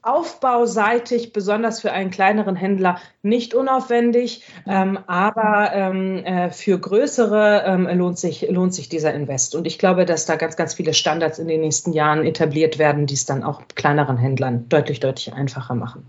aufbauseitig, 0.00 1.32
besonders 1.32 1.80
für 1.80 1.92
einen 1.92 2.10
kleineren 2.10 2.56
Händler, 2.56 2.98
nicht 3.22 3.52
unaufwendig, 3.52 4.42
ähm, 4.66 4.98
aber 5.06 5.72
ähm, 5.74 6.24
äh, 6.24 6.50
für 6.50 6.78
größere 6.78 7.64
ähm, 7.66 7.88
lohnt, 7.98 8.18
sich, 8.18 8.48
lohnt 8.48 8.72
sich 8.72 8.88
dieser 8.88 9.12
Invest. 9.12 9.54
Und 9.54 9.66
ich 9.66 9.78
glaube, 9.78 10.06
dass 10.06 10.24
da 10.24 10.36
ganz, 10.36 10.56
ganz 10.56 10.74
viele 10.74 10.94
Standards 10.94 11.38
in 11.38 11.48
den 11.48 11.60
nächsten 11.60 11.92
Jahren 11.92 12.24
etabliert 12.24 12.78
werden, 12.78 13.06
die 13.06 13.14
es 13.14 13.26
dann 13.26 13.42
auch 13.42 13.62
kleineren 13.74 14.16
Händlern 14.16 14.68
deutlich, 14.68 15.00
deutlich 15.00 15.34
einfacher 15.34 15.74
machen. 15.74 16.06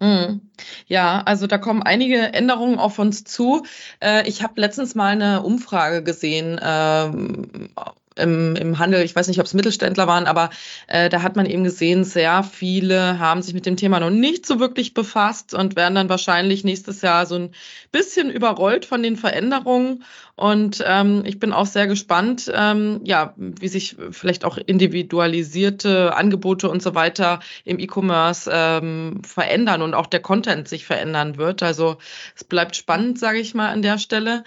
Mhm. 0.00 0.50
Ja, 0.86 1.22
also 1.22 1.46
da 1.46 1.58
kommen 1.58 1.82
einige 1.82 2.32
Änderungen 2.32 2.78
auf 2.78 2.98
uns 2.98 3.24
zu. 3.24 3.64
Äh, 4.00 4.28
ich 4.28 4.42
habe 4.42 4.60
letztens 4.60 4.94
mal 4.94 5.08
eine 5.12 5.42
Umfrage 5.42 6.02
gesehen 6.02 6.60
ähm, 6.62 7.70
im, 8.18 8.56
im 8.56 8.78
Handel, 8.78 9.02
ich 9.02 9.14
weiß 9.14 9.28
nicht, 9.28 9.40
ob 9.40 9.46
es 9.46 9.54
Mittelständler 9.54 10.06
waren, 10.06 10.26
aber 10.26 10.50
äh, 10.86 11.08
da 11.08 11.22
hat 11.22 11.36
man 11.36 11.46
eben 11.46 11.64
gesehen, 11.64 12.04
sehr 12.04 12.42
viele 12.42 13.18
haben 13.18 13.42
sich 13.42 13.54
mit 13.54 13.66
dem 13.66 13.76
Thema 13.76 14.00
noch 14.00 14.10
nicht 14.10 14.46
so 14.46 14.60
wirklich 14.60 14.94
befasst 14.94 15.54
und 15.54 15.76
werden 15.76 15.94
dann 15.94 16.08
wahrscheinlich 16.08 16.64
nächstes 16.64 17.02
Jahr 17.02 17.26
so 17.26 17.36
ein 17.36 17.50
bisschen 17.92 18.30
überrollt 18.30 18.84
von 18.84 19.02
den 19.02 19.16
Veränderungen. 19.16 20.04
Und 20.36 20.84
ähm, 20.86 21.24
ich 21.26 21.40
bin 21.40 21.52
auch 21.52 21.66
sehr 21.66 21.88
gespannt, 21.88 22.50
ähm, 22.54 23.00
ja, 23.02 23.34
wie 23.36 23.68
sich 23.68 23.96
vielleicht 24.10 24.44
auch 24.44 24.56
individualisierte 24.56 26.14
Angebote 26.16 26.68
und 26.68 26.80
so 26.80 26.94
weiter 26.94 27.40
im 27.64 27.80
E-Commerce 27.80 28.48
ähm, 28.52 29.20
verändern 29.24 29.82
und 29.82 29.94
auch 29.94 30.06
der 30.06 30.20
Content 30.20 30.68
sich 30.68 30.86
verändern 30.86 31.38
wird. 31.38 31.62
Also 31.62 31.98
es 32.36 32.44
bleibt 32.44 32.76
spannend, 32.76 33.18
sage 33.18 33.38
ich 33.40 33.54
mal 33.54 33.70
an 33.70 33.82
der 33.82 33.98
Stelle. 33.98 34.44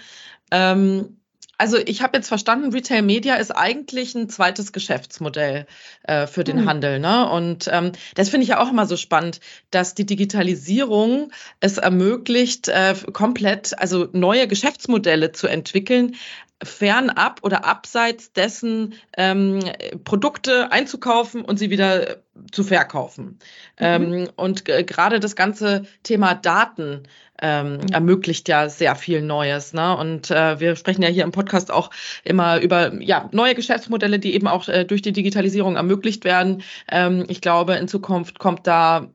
Ähm, 0.50 1.18
also 1.62 1.78
ich 1.78 2.02
habe 2.02 2.18
jetzt 2.18 2.28
verstanden, 2.28 2.74
Retail 2.74 3.04
Media 3.04 3.36
ist 3.36 3.52
eigentlich 3.52 4.16
ein 4.16 4.30
zweites 4.30 4.72
Geschäftsmodell 4.72 5.68
äh, 6.02 6.26
für 6.26 6.44
den 6.44 6.62
mhm. 6.62 6.66
Handel. 6.66 6.98
Ne? 6.98 7.30
Und 7.30 7.70
ähm, 7.72 7.92
das 8.16 8.30
finde 8.30 8.46
ich 8.46 8.50
ja 8.50 8.60
auch 8.60 8.72
immer 8.72 8.88
so 8.88 8.98
spannend, 8.98 9.42
dass 9.70 9.94
die 9.94 10.08
Digitalisierung 10.08 11.32
es 11.60 11.78
ermöglicht, 11.78 12.68
äh, 12.68 12.96
komplett, 13.14 13.78
also 13.78 14.08
neue 14.12 14.48
Geschäftsmodelle 14.48 15.34
zu 15.34 15.46
entwickeln, 15.46 16.16
fernab 16.64 17.40
oder 17.44 17.66
abseits 17.66 18.34
dessen 18.34 18.94
ähm, 19.18 19.60
Produkte 20.04 20.72
einzukaufen 20.72 21.44
und 21.44 21.58
sie 21.58 21.70
wieder 21.70 22.18
zu 22.52 22.64
verkaufen. 22.64 23.40
Mhm. 23.80 23.86
Ähm, 23.86 24.30
und 24.36 24.66
gerade 24.66 25.20
das 25.20 25.36
ganze 25.36 25.84
Thema 26.04 26.34
Daten 26.34 27.04
ähm, 27.42 27.74
mhm. 27.74 27.88
ermöglicht 27.92 28.48
ja 28.48 28.70
sehr 28.70 28.96
viel 28.96 29.22
Neues. 29.22 29.74
Ne? 29.74 29.98
Und 29.98 30.32
äh, 30.32 30.60
wir 30.60 30.76
sprechen 30.76 31.02
ja 31.02 31.10
hier 31.10 31.24
im 31.24 31.32
Podcast 31.32 31.72
auch 31.72 31.90
immer 32.24 32.62
über 32.62 32.94
ja, 33.02 33.30
neue 33.32 33.56
Geschäftsmodelle, 33.56 34.20
die 34.20 34.34
eben 34.34 34.48
auch 34.48 34.68
äh, 34.68 34.86
durch 34.86 35.02
die 35.02 35.14
Digitalisierung 35.14 35.76
ermöglicht 35.76 36.24
werden. 36.24 36.64
Ähm, 36.90 37.26
ich 37.28 37.42
glaube, 37.42 37.74
in 37.76 37.88
Zukunft 37.88 38.40
kommt 38.40 38.68
da 38.68 39.10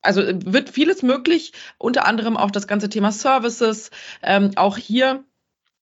also 0.00 0.22
wird 0.26 0.70
vieles 0.70 1.02
möglich, 1.02 1.52
unter 1.76 2.06
anderem 2.06 2.36
auch 2.36 2.52
das 2.52 2.68
ganze 2.68 2.88
Thema 2.88 3.10
Services. 3.12 3.90
Ähm, 4.22 4.52
auch 4.54 4.76
hier 4.76 5.24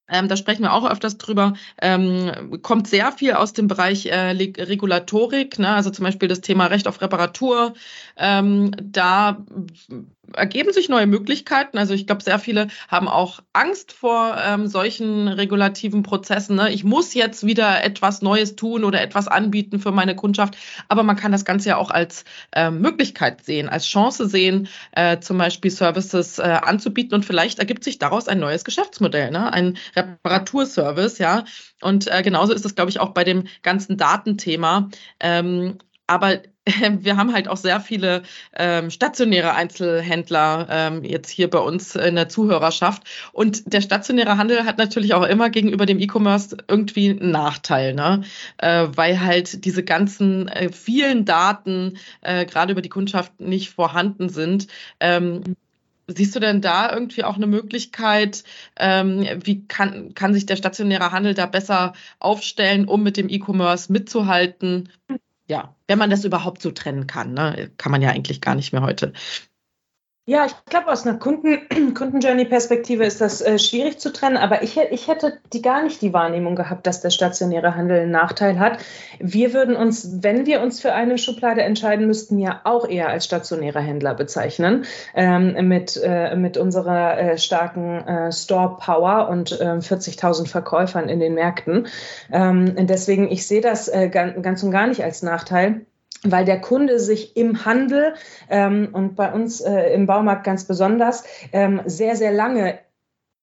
ähm, 0.08 0.28
da 0.28 0.36
sprechen 0.36 0.62
wir 0.62 0.72
auch 0.72 0.88
öfters 0.88 1.18
drüber, 1.18 1.54
ähm, 1.80 2.60
kommt 2.62 2.88
sehr 2.88 3.12
viel 3.12 3.32
aus 3.32 3.52
dem 3.52 3.66
Bereich 3.66 4.06
äh, 4.06 4.30
Regulatorik, 4.30 5.58
ne? 5.58 5.68
also 5.68 5.90
zum 5.90 6.04
Beispiel 6.04 6.28
das 6.28 6.40
Thema 6.40 6.66
Recht 6.66 6.88
auf 6.88 7.00
Reparatur. 7.00 7.74
Ähm, 8.16 8.72
da 8.80 9.44
ergeben 10.34 10.72
sich 10.72 10.88
neue 10.88 11.06
Möglichkeiten. 11.06 11.78
Also 11.78 11.94
ich 11.94 12.06
glaube, 12.06 12.22
sehr 12.22 12.38
viele 12.38 12.68
haben 12.88 13.08
auch 13.08 13.40
Angst 13.52 13.92
vor 13.92 14.36
ähm, 14.44 14.66
solchen 14.66 15.28
regulativen 15.28 16.02
Prozessen. 16.02 16.56
Ne? 16.56 16.72
Ich 16.72 16.84
muss 16.84 17.14
jetzt 17.14 17.46
wieder 17.46 17.82
etwas 17.84 18.22
Neues 18.22 18.56
tun 18.56 18.84
oder 18.84 19.00
etwas 19.00 19.28
anbieten 19.28 19.78
für 19.78 19.92
meine 19.92 20.16
Kundschaft. 20.16 20.56
Aber 20.88 21.02
man 21.02 21.16
kann 21.16 21.32
das 21.32 21.44
Ganze 21.44 21.70
ja 21.70 21.76
auch 21.76 21.90
als 21.90 22.24
äh, 22.52 22.70
Möglichkeit 22.70 23.44
sehen, 23.44 23.68
als 23.68 23.86
Chance 23.86 24.28
sehen, 24.28 24.68
äh, 24.92 25.20
zum 25.20 25.38
Beispiel 25.38 25.70
Services 25.70 26.38
äh, 26.38 26.42
anzubieten. 26.42 27.14
Und 27.14 27.24
vielleicht 27.24 27.58
ergibt 27.58 27.84
sich 27.84 27.98
daraus 27.98 28.28
ein 28.28 28.38
neues 28.38 28.64
Geschäftsmodell, 28.64 29.30
ne? 29.30 29.52
ein 29.52 29.76
Reparaturservice. 29.94 31.18
Ja, 31.18 31.44
und 31.80 32.10
äh, 32.10 32.22
genauso 32.22 32.52
ist 32.52 32.64
es, 32.64 32.74
glaube 32.74 32.90
ich, 32.90 33.00
auch 33.00 33.10
bei 33.10 33.24
dem 33.24 33.44
ganzen 33.62 33.96
Datenthema. 33.96 34.88
Ähm, 35.20 35.78
aber 36.06 36.40
wir 37.00 37.16
haben 37.16 37.32
halt 37.32 37.48
auch 37.48 37.56
sehr 37.56 37.80
viele 37.80 38.22
ähm, 38.54 38.90
stationäre 38.90 39.54
Einzelhändler 39.54 40.66
ähm, 40.70 41.04
jetzt 41.04 41.30
hier 41.30 41.48
bei 41.48 41.58
uns 41.58 41.94
in 41.94 42.16
der 42.16 42.28
Zuhörerschaft. 42.28 43.04
Und 43.32 43.72
der 43.72 43.80
stationäre 43.80 44.36
Handel 44.36 44.64
hat 44.64 44.78
natürlich 44.78 45.14
auch 45.14 45.22
immer 45.22 45.50
gegenüber 45.50 45.86
dem 45.86 46.00
E-Commerce 46.00 46.56
irgendwie 46.68 47.10
einen 47.10 47.30
Nachteil, 47.30 47.94
ne? 47.94 48.22
Äh, 48.58 48.88
weil 48.94 49.20
halt 49.20 49.64
diese 49.64 49.84
ganzen 49.84 50.48
äh, 50.48 50.70
vielen 50.72 51.24
Daten 51.24 51.98
äh, 52.22 52.44
gerade 52.46 52.72
über 52.72 52.82
die 52.82 52.88
Kundschaft 52.88 53.40
nicht 53.40 53.70
vorhanden 53.70 54.28
sind. 54.28 54.66
Ähm, 55.00 55.42
Siehst 56.08 56.36
du 56.36 56.40
denn 56.40 56.60
da 56.60 56.92
irgendwie 56.92 57.24
auch 57.24 57.34
eine 57.34 57.48
Möglichkeit, 57.48 58.44
ähm, 58.78 59.26
wie 59.42 59.66
kann, 59.66 60.14
kann 60.14 60.34
sich 60.34 60.46
der 60.46 60.54
stationäre 60.54 61.10
Handel 61.10 61.34
da 61.34 61.46
besser 61.46 61.94
aufstellen, 62.20 62.86
um 62.86 63.02
mit 63.02 63.16
dem 63.16 63.28
E-Commerce 63.28 63.90
mitzuhalten? 63.92 64.88
Ja, 65.48 65.76
wenn 65.86 65.98
man 65.98 66.10
das 66.10 66.24
überhaupt 66.24 66.62
so 66.62 66.70
trennen 66.72 67.06
kann, 67.06 67.34
ne? 67.34 67.70
kann 67.78 67.92
man 67.92 68.02
ja 68.02 68.10
eigentlich 68.10 68.40
gar 68.40 68.54
nicht 68.54 68.72
mehr 68.72 68.82
heute. 68.82 69.12
Ja, 70.28 70.44
ich 70.44 70.56
glaube, 70.64 70.88
aus 70.88 71.06
einer 71.06 71.20
Kunden, 71.20 71.60
Kundenjourney-Perspektive 71.94 73.04
ist 73.04 73.20
das 73.20 73.40
äh, 73.42 73.60
schwierig 73.60 74.00
zu 74.00 74.12
trennen, 74.12 74.36
aber 74.36 74.64
ich, 74.64 74.76
ich 74.76 75.06
hätte 75.06 75.38
die 75.52 75.62
gar 75.62 75.84
nicht 75.84 76.02
die 76.02 76.12
Wahrnehmung 76.12 76.56
gehabt, 76.56 76.84
dass 76.88 77.00
der 77.00 77.10
stationäre 77.10 77.76
Handel 77.76 78.00
einen 78.00 78.10
Nachteil 78.10 78.58
hat. 78.58 78.78
Wir 79.20 79.54
würden 79.54 79.76
uns, 79.76 80.24
wenn 80.24 80.44
wir 80.44 80.62
uns 80.62 80.80
für 80.80 80.94
eine 80.94 81.16
Schublade 81.18 81.62
entscheiden 81.62 82.08
müssten, 82.08 82.40
ja 82.40 82.60
auch 82.64 82.88
eher 82.88 83.08
als 83.08 83.24
stationäre 83.24 83.80
Händler 83.80 84.14
bezeichnen, 84.14 84.84
ähm, 85.14 85.68
mit, 85.68 85.96
äh, 86.02 86.34
mit 86.34 86.56
unserer 86.56 87.16
äh, 87.16 87.38
starken 87.38 88.04
äh, 88.08 88.32
Store-Power 88.32 89.28
und 89.28 89.52
40.000 89.52 90.40
ähm, 90.40 90.46
Verkäufern 90.46 91.08
in 91.08 91.20
den 91.20 91.34
Märkten. 91.34 91.86
Ähm, 92.32 92.74
deswegen, 92.88 93.30
ich 93.30 93.46
sehe 93.46 93.60
das 93.60 93.86
äh, 93.86 94.08
ganz 94.08 94.64
und 94.64 94.72
gar 94.72 94.88
nicht 94.88 95.04
als 95.04 95.22
Nachteil 95.22 95.86
weil 96.22 96.44
der 96.44 96.60
Kunde 96.60 96.98
sich 96.98 97.36
im 97.36 97.64
Handel 97.64 98.14
ähm, 98.48 98.88
und 98.92 99.16
bei 99.16 99.32
uns 99.32 99.60
äh, 99.60 99.92
im 99.94 100.06
Baumarkt 100.06 100.44
ganz 100.44 100.64
besonders 100.64 101.24
ähm, 101.52 101.82
sehr, 101.86 102.16
sehr 102.16 102.32
lange 102.32 102.78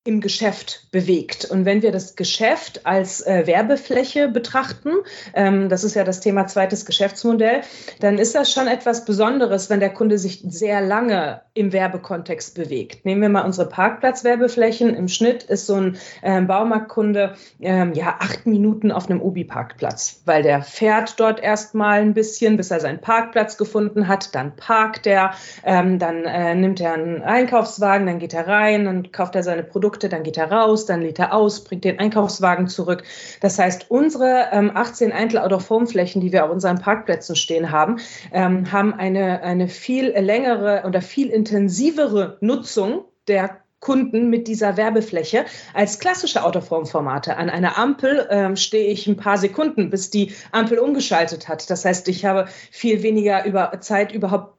im 0.05 0.19
Geschäft 0.19 0.87
bewegt. 0.91 1.45
Und 1.45 1.63
wenn 1.63 1.81
wir 1.81 1.93
das 1.93 2.17
Geschäft 2.17 2.85
als 2.85 3.25
äh, 3.25 3.47
Werbefläche 3.47 4.27
betrachten, 4.27 4.89
ähm, 5.33 5.69
das 5.69 5.85
ist 5.85 5.95
ja 5.95 6.03
das 6.03 6.19
Thema 6.19 6.45
zweites 6.45 6.85
Geschäftsmodell, 6.85 7.61
dann 8.01 8.17
ist 8.17 8.35
das 8.35 8.51
schon 8.51 8.67
etwas 8.67 9.05
Besonderes, 9.05 9.69
wenn 9.69 9.79
der 9.79 9.93
Kunde 9.93 10.17
sich 10.17 10.43
sehr 10.45 10.81
lange 10.81 11.41
im 11.53 11.71
Werbekontext 11.71 12.53
bewegt. 12.53 13.05
Nehmen 13.05 13.21
wir 13.21 13.29
mal 13.29 13.45
unsere 13.45 13.69
Parkplatzwerbeflächen. 13.69 14.93
Im 14.93 15.07
Schnitt 15.07 15.43
ist 15.43 15.67
so 15.67 15.75
ein 15.75 15.97
äh, 16.21 16.41
Baumarktkunde 16.41 17.35
ähm, 17.61 17.93
ja 17.93 18.17
acht 18.19 18.45
Minuten 18.45 18.91
auf 18.91 19.09
einem 19.09 19.21
Obi-Parkplatz, 19.21 20.21
weil 20.25 20.43
der 20.43 20.63
fährt 20.63 21.17
dort 21.17 21.41
erstmal 21.41 22.01
ein 22.01 22.13
bisschen, 22.13 22.57
bis 22.57 22.71
er 22.71 22.81
seinen 22.81 22.99
Parkplatz 22.99 23.57
gefunden 23.57 24.09
hat, 24.09 24.35
dann 24.35 24.53
parkt 24.57 25.07
er, 25.07 25.33
ähm, 25.63 25.97
dann 25.97 26.25
äh, 26.25 26.55
nimmt 26.55 26.81
er 26.81 26.93
einen 26.93 27.21
Einkaufswagen, 27.21 28.05
dann 28.05 28.19
geht 28.19 28.33
er 28.33 28.49
rein, 28.49 28.83
dann 28.83 29.11
kauft 29.13 29.35
er 29.35 29.43
seine 29.43 29.63
Produkte 29.63 29.92
Produkte, 29.93 30.09
dann 30.09 30.23
geht 30.23 30.37
er 30.37 30.51
raus, 30.51 30.85
dann 30.87 31.01
lädt 31.01 31.19
er 31.19 31.33
aus, 31.33 31.63
bringt 31.63 31.83
den 31.83 31.99
Einkaufswagen 31.99 32.67
zurück. 32.67 33.03
Das 33.41 33.59
heißt, 33.59 33.85
unsere 33.89 34.47
ähm, 34.51 34.71
18 34.73 35.11
Einzel-Out-of-Home-Flächen, 35.11 36.19
die 36.19 36.31
wir 36.31 36.45
auf 36.45 36.51
unseren 36.51 36.79
Parkplätzen 36.79 37.35
stehen 37.35 37.71
haben, 37.71 37.99
ähm, 38.31 38.71
haben 38.71 38.93
eine, 38.93 39.41
eine 39.43 39.67
viel 39.67 40.09
längere 40.09 40.83
oder 40.87 41.01
viel 41.01 41.29
intensivere 41.29 42.37
Nutzung 42.41 43.05
der 43.27 43.59
Kunden 43.79 44.29
mit 44.29 44.47
dieser 44.47 44.77
Werbefläche 44.77 45.45
als 45.73 45.99
klassische 45.99 46.43
Autoformformate. 46.43 47.37
An 47.37 47.49
einer 47.49 47.77
Ampel 47.77 48.25
ähm, 48.31 48.55
stehe 48.55 48.87
ich 48.87 49.05
ein 49.07 49.17
paar 49.17 49.37
Sekunden, 49.37 49.89
bis 49.91 50.09
die 50.09 50.33
Ampel 50.51 50.79
umgeschaltet 50.79 51.49
hat. 51.49 51.69
Das 51.69 51.85
heißt, 51.85 52.07
ich 52.07 52.25
habe 52.25 52.47
viel 52.71 53.03
weniger 53.03 53.45
über 53.45 53.79
Zeit 53.81 54.11
überhaupt 54.11 54.57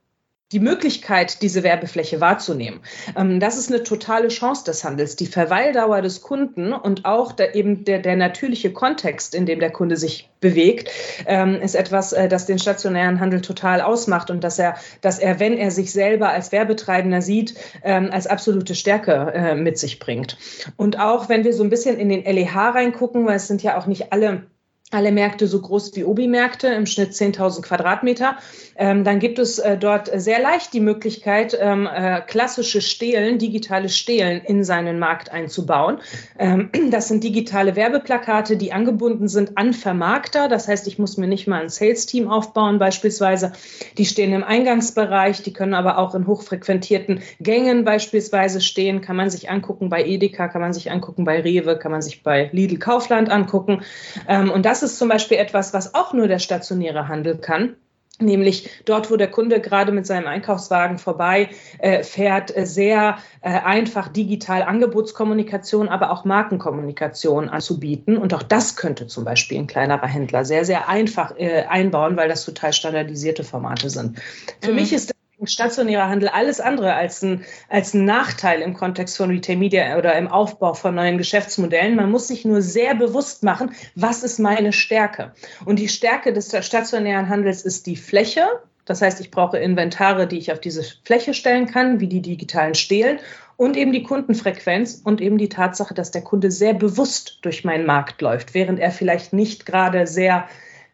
die 0.53 0.61
Möglichkeit, 0.61 1.43
diese 1.43 1.63
Werbefläche 1.63 2.21
wahrzunehmen. 2.21 2.81
Ähm, 3.17 3.41
das 3.41 3.57
ist 3.57 3.73
eine 3.73 3.83
totale 3.83 4.29
Chance 4.29 4.65
des 4.65 4.85
Handels. 4.85 5.17
Die 5.17 5.27
Verweildauer 5.27 6.03
des 6.03 6.21
Kunden 6.21 6.73
und 6.73 7.05
auch 7.07 7.33
der, 7.33 7.55
eben 7.55 7.85
der, 7.85 7.99
der 7.99 8.17
natürliche 8.17 8.73
Kontext, 8.73 9.35
in 9.35 9.47
dem 9.47 9.59
der 9.59 9.71
Kunde 9.71 9.97
sich 9.97 10.31
bewegt, 10.41 10.91
ähm, 11.27 11.57
ist 11.57 11.75
etwas, 11.75 12.13
äh, 12.13 12.29
das 12.29 12.47
den 12.47 12.59
stationären 12.59 13.21
Handel 13.21 13.41
total 13.41 13.81
ausmacht 13.81 14.31
und 14.31 14.45
dass 14.45 14.59
er, 14.59 14.77
dass 15.01 15.19
er, 15.19 15.41
wenn 15.41 15.57
er 15.57 15.71
sich 15.71 15.93
selber 15.93 16.29
als 16.29 16.53
Werbetreibender 16.53 17.23
sieht, 17.23 17.55
ähm, 17.83 18.11
als 18.13 18.27
absolute 18.27 18.75
Stärke 18.75 19.33
äh, 19.35 19.55
mit 19.55 19.79
sich 19.79 19.99
bringt. 19.99 20.37
Und 20.77 21.01
auch 21.01 21.31
wenn 21.31 21.45
wir 21.45 21.55
so 21.55 21.65
ein 21.65 21.71
bisschen 21.71 21.99
in 21.99 22.11
den 22.11 22.23
LEH 22.25 22.75
reingucken, 22.75 23.27
weil 23.27 23.37
es 23.37 23.49
sind 23.49 23.63
ja 23.63 23.79
auch 23.79 23.87
nicht 23.87 24.13
alle 24.13 24.47
alle 24.95 25.13
Märkte 25.13 25.47
so 25.47 25.61
groß 25.61 25.95
wie 25.97 26.05
Obi-Märkte, 26.05 26.69
im 26.69 26.87
Schnitt 26.87 27.13
10.000 27.13 27.63
Quadratmeter. 27.63 28.37
Ähm, 28.77 29.05
dann 29.05 29.21
gibt 29.21 29.39
es 29.39 29.59
äh, 29.59 29.77
dort 29.77 30.11
sehr 30.15 30.41
leicht 30.41 30.73
die 30.73 30.81
Möglichkeit, 30.81 31.57
ähm, 31.61 31.89
äh, 31.93 32.21
klassische 32.21 32.81
Stelen, 32.81 33.39
digitale 33.39 33.89
Stelen 33.89 34.43
in 34.45 34.65
seinen 34.65 34.99
Markt 34.99 35.31
einzubauen. 35.31 35.99
Ähm, 36.39 36.71
das 36.91 37.09
sind 37.09 37.23
digitale 37.23 37.77
Werbeplakate, 37.77 38.57
die 38.57 38.73
angebunden 38.73 39.29
sind 39.29 39.57
an 39.57 39.73
Vermarkter. 39.73 40.49
Das 40.49 40.67
heißt, 40.67 40.87
ich 40.89 40.99
muss 40.99 41.17
mir 41.17 41.29
nicht 41.29 41.47
mal 41.47 41.63
ein 41.63 41.69
Sales-Team 41.69 42.29
aufbauen 42.29 42.79
beispielsweise. 42.79 43.53
Die 43.97 44.07
stehen 44.07 44.33
im 44.33 44.43
Eingangsbereich, 44.43 45.43
die 45.43 45.53
können 45.53 45.75
aber 45.75 45.99
auch 45.99 46.15
in 46.15 46.27
hochfrequentierten 46.27 47.21
Gängen 47.41 47.85
beispielsweise 47.85 48.61
stehen. 48.61 49.01
Kann 49.01 49.17
man 49.17 49.31
sich 49.31 49.51
angucken 49.51 49.89
bei 49.89 50.05
Edeka, 50.05 50.49
kann 50.49 50.61
man 50.61 50.73
sich 50.73 50.91
angucken 50.91 51.25
bei 51.25 51.41
Rewe, 51.41 51.79
kann 51.79 51.93
man 51.93 52.03
sich 52.03 52.23
bei 52.23 52.51
Lidl 52.53 52.79
Kaufland 52.79 53.31
angucken. 53.31 53.83
Ähm, 54.29 54.51
und 54.51 54.67
das 54.67 54.83
ist 54.85 54.99
zum 54.99 55.09
Beispiel 55.09 55.39
etwas, 55.39 55.75
was 55.75 55.95
auch 55.95 56.13
nur 56.13 56.29
der 56.29 56.39
stationäre 56.39 57.09
Handel 57.09 57.39
kann. 57.39 57.77
Nämlich 58.21 58.71
dort, 58.85 59.11
wo 59.11 59.17
der 59.17 59.29
Kunde 59.29 59.61
gerade 59.61 59.91
mit 59.91 60.07
seinem 60.07 60.29
Einkaufswagen 60.29 60.99
vorbei 60.99 61.49
äh, 61.81 62.05
fährt, 62.05 62.57
äh, 62.57 62.65
sehr 62.65 63.19
äh, 63.41 63.49
einfach 63.49 64.07
digital 64.07 64.63
Angebotskommunikation, 64.63 65.89
aber 65.89 66.13
auch 66.13 66.25
Markenkommunikation 66.25 67.49
anzubieten. 67.49 68.17
Und 68.17 68.33
auch 68.33 68.45
das 68.45 68.77
könnte 68.77 69.09
zum 69.09 69.25
Beispiel 69.25 69.59
ein 69.59 69.67
kleinerer 69.67 70.07
Händler 70.07 70.45
sehr, 70.45 70.65
sehr 70.65 70.89
einfach 70.89 71.35
äh, 71.37 71.65
einbauen, 71.65 72.17
weil 72.17 72.29
das 72.29 72.45
total 72.45 72.73
standardisierte 72.73 73.43
Formate 73.43 73.91
sind. 73.91 74.21
Für 74.61 74.71
mhm. 74.71 74.77
mich 74.77 74.93
ist 74.93 75.13
stationärer 75.47 76.09
Handel 76.09 76.29
alles 76.29 76.61
andere 76.61 76.95
als 76.95 77.23
ein, 77.23 77.45
als 77.69 77.95
ein 77.95 78.05
Nachteil 78.05 78.61
im 78.61 78.75
Kontext 78.75 79.17
von 79.17 79.31
Retail 79.31 79.57
Media 79.57 79.97
oder 79.99 80.17
im 80.17 80.29
Aufbau 80.29 80.75
von 80.75 80.95
neuen 80.95 81.19
Geschäftsmodellen. 81.19 81.97
Man 81.97 82.11
muss 82.11 82.29
sich 82.29 82.45
nur 82.45 82.63
sehr 82.63 82.95
bewusst 82.95 83.43
machen, 83.43 83.75
was 83.95 84.23
ist 84.23 84.39
meine 84.39 84.73
Stärke. 84.73 85.33
Und 85.65 85.79
die 85.79 85.89
Stärke 85.89 86.33
des 86.33 86.55
stationären 86.65 87.29
Handels 87.29 87.63
ist 87.63 87.87
die 87.87 87.97
Fläche. 87.97 88.47
Das 88.85 89.01
heißt, 89.01 89.21
ich 89.21 89.31
brauche 89.31 89.59
Inventare, 89.59 90.27
die 90.27 90.39
ich 90.39 90.53
auf 90.53 90.61
diese 90.61 90.83
Fläche 91.05 91.33
stellen 91.33 91.67
kann, 91.67 92.01
wie 92.01 92.09
die 92.09 92.21
digitalen 92.21 92.75
Stehlen 92.75 93.19
und 93.57 93.77
eben 93.77 93.93
die 93.93 94.03
Kundenfrequenz 94.03 95.01
und 95.05 95.21
eben 95.21 95.39
die 95.39 95.49
Tatsache, 95.49 95.95
dass 95.95 96.11
der 96.11 96.23
Kunde 96.23 96.51
sehr 96.51 96.75
bewusst 96.75 97.39
durch 97.43 97.65
meinen 97.65 97.87
Markt 97.87 98.21
läuft, 98.21 98.55
während 98.55 98.79
er 98.79 98.91
vielleicht 98.91 99.33
nicht 99.33 99.65
gerade 99.65 100.07
sehr 100.07 100.49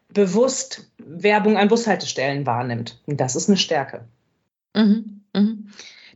bewusst 0.09 0.91
Werbung 0.97 1.57
an 1.57 1.67
Bushaltestellen 1.67 2.45
wahrnimmt. 2.45 3.01
Und 3.05 3.19
das 3.19 3.35
ist 3.35 3.49
eine 3.49 3.57
Stärke. 3.57 4.05
Mhm, 4.75 5.21
mhm. 5.33 5.71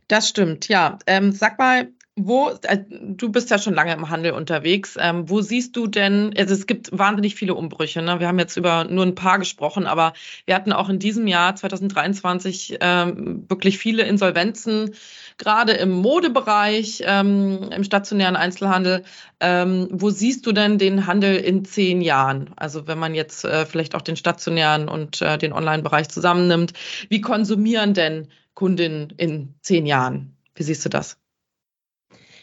Das 0.08 0.28
stimmt, 0.28 0.68
ja. 0.68 0.98
Ähm, 1.06 1.32
sag 1.32 1.58
mal, 1.58 1.88
wo, 2.18 2.48
äh, 2.62 2.78
du 2.88 3.30
bist 3.30 3.50
ja 3.50 3.58
schon 3.58 3.74
lange 3.74 3.92
im 3.92 4.08
Handel 4.08 4.32
unterwegs. 4.32 4.96
Ähm, 4.98 5.28
wo 5.28 5.42
siehst 5.42 5.76
du 5.76 5.86
denn, 5.86 6.32
also 6.36 6.54
es 6.54 6.66
gibt 6.66 6.96
wahnsinnig 6.96 7.34
viele 7.34 7.54
Umbrüche. 7.54 8.00
Ne? 8.00 8.20
Wir 8.20 8.28
haben 8.28 8.38
jetzt 8.38 8.56
über 8.56 8.84
nur 8.84 9.04
ein 9.04 9.14
paar 9.14 9.38
gesprochen, 9.38 9.86
aber 9.86 10.14
wir 10.46 10.54
hatten 10.54 10.72
auch 10.72 10.88
in 10.88 10.98
diesem 10.98 11.26
Jahr 11.26 11.54
2023 11.56 12.78
ähm, 12.80 13.44
wirklich 13.50 13.76
viele 13.76 14.04
Insolvenzen, 14.04 14.94
gerade 15.36 15.72
im 15.72 15.90
Modebereich, 15.90 17.02
ähm, 17.04 17.68
im 17.70 17.84
stationären 17.84 18.36
Einzelhandel. 18.36 19.02
Ähm, 19.40 19.88
wo 19.90 20.08
siehst 20.08 20.46
du 20.46 20.52
denn 20.52 20.78
den 20.78 21.06
Handel 21.06 21.36
in 21.36 21.66
zehn 21.66 22.00
Jahren? 22.00 22.50
Also 22.56 22.86
wenn 22.86 22.98
man 22.98 23.14
jetzt 23.14 23.44
äh, 23.44 23.66
vielleicht 23.66 23.94
auch 23.94 24.02
den 24.02 24.16
stationären 24.16 24.88
und 24.88 25.20
äh, 25.20 25.36
den 25.36 25.52
Online-Bereich 25.52 26.08
zusammennimmt, 26.08 26.72
wie 27.10 27.20
konsumieren 27.20 27.92
denn 27.92 28.28
Kundinnen 28.56 29.10
in 29.16 29.54
zehn 29.62 29.86
Jahren? 29.86 30.36
Wie 30.56 30.64
siehst 30.64 30.84
du 30.84 30.88
das? 30.88 31.18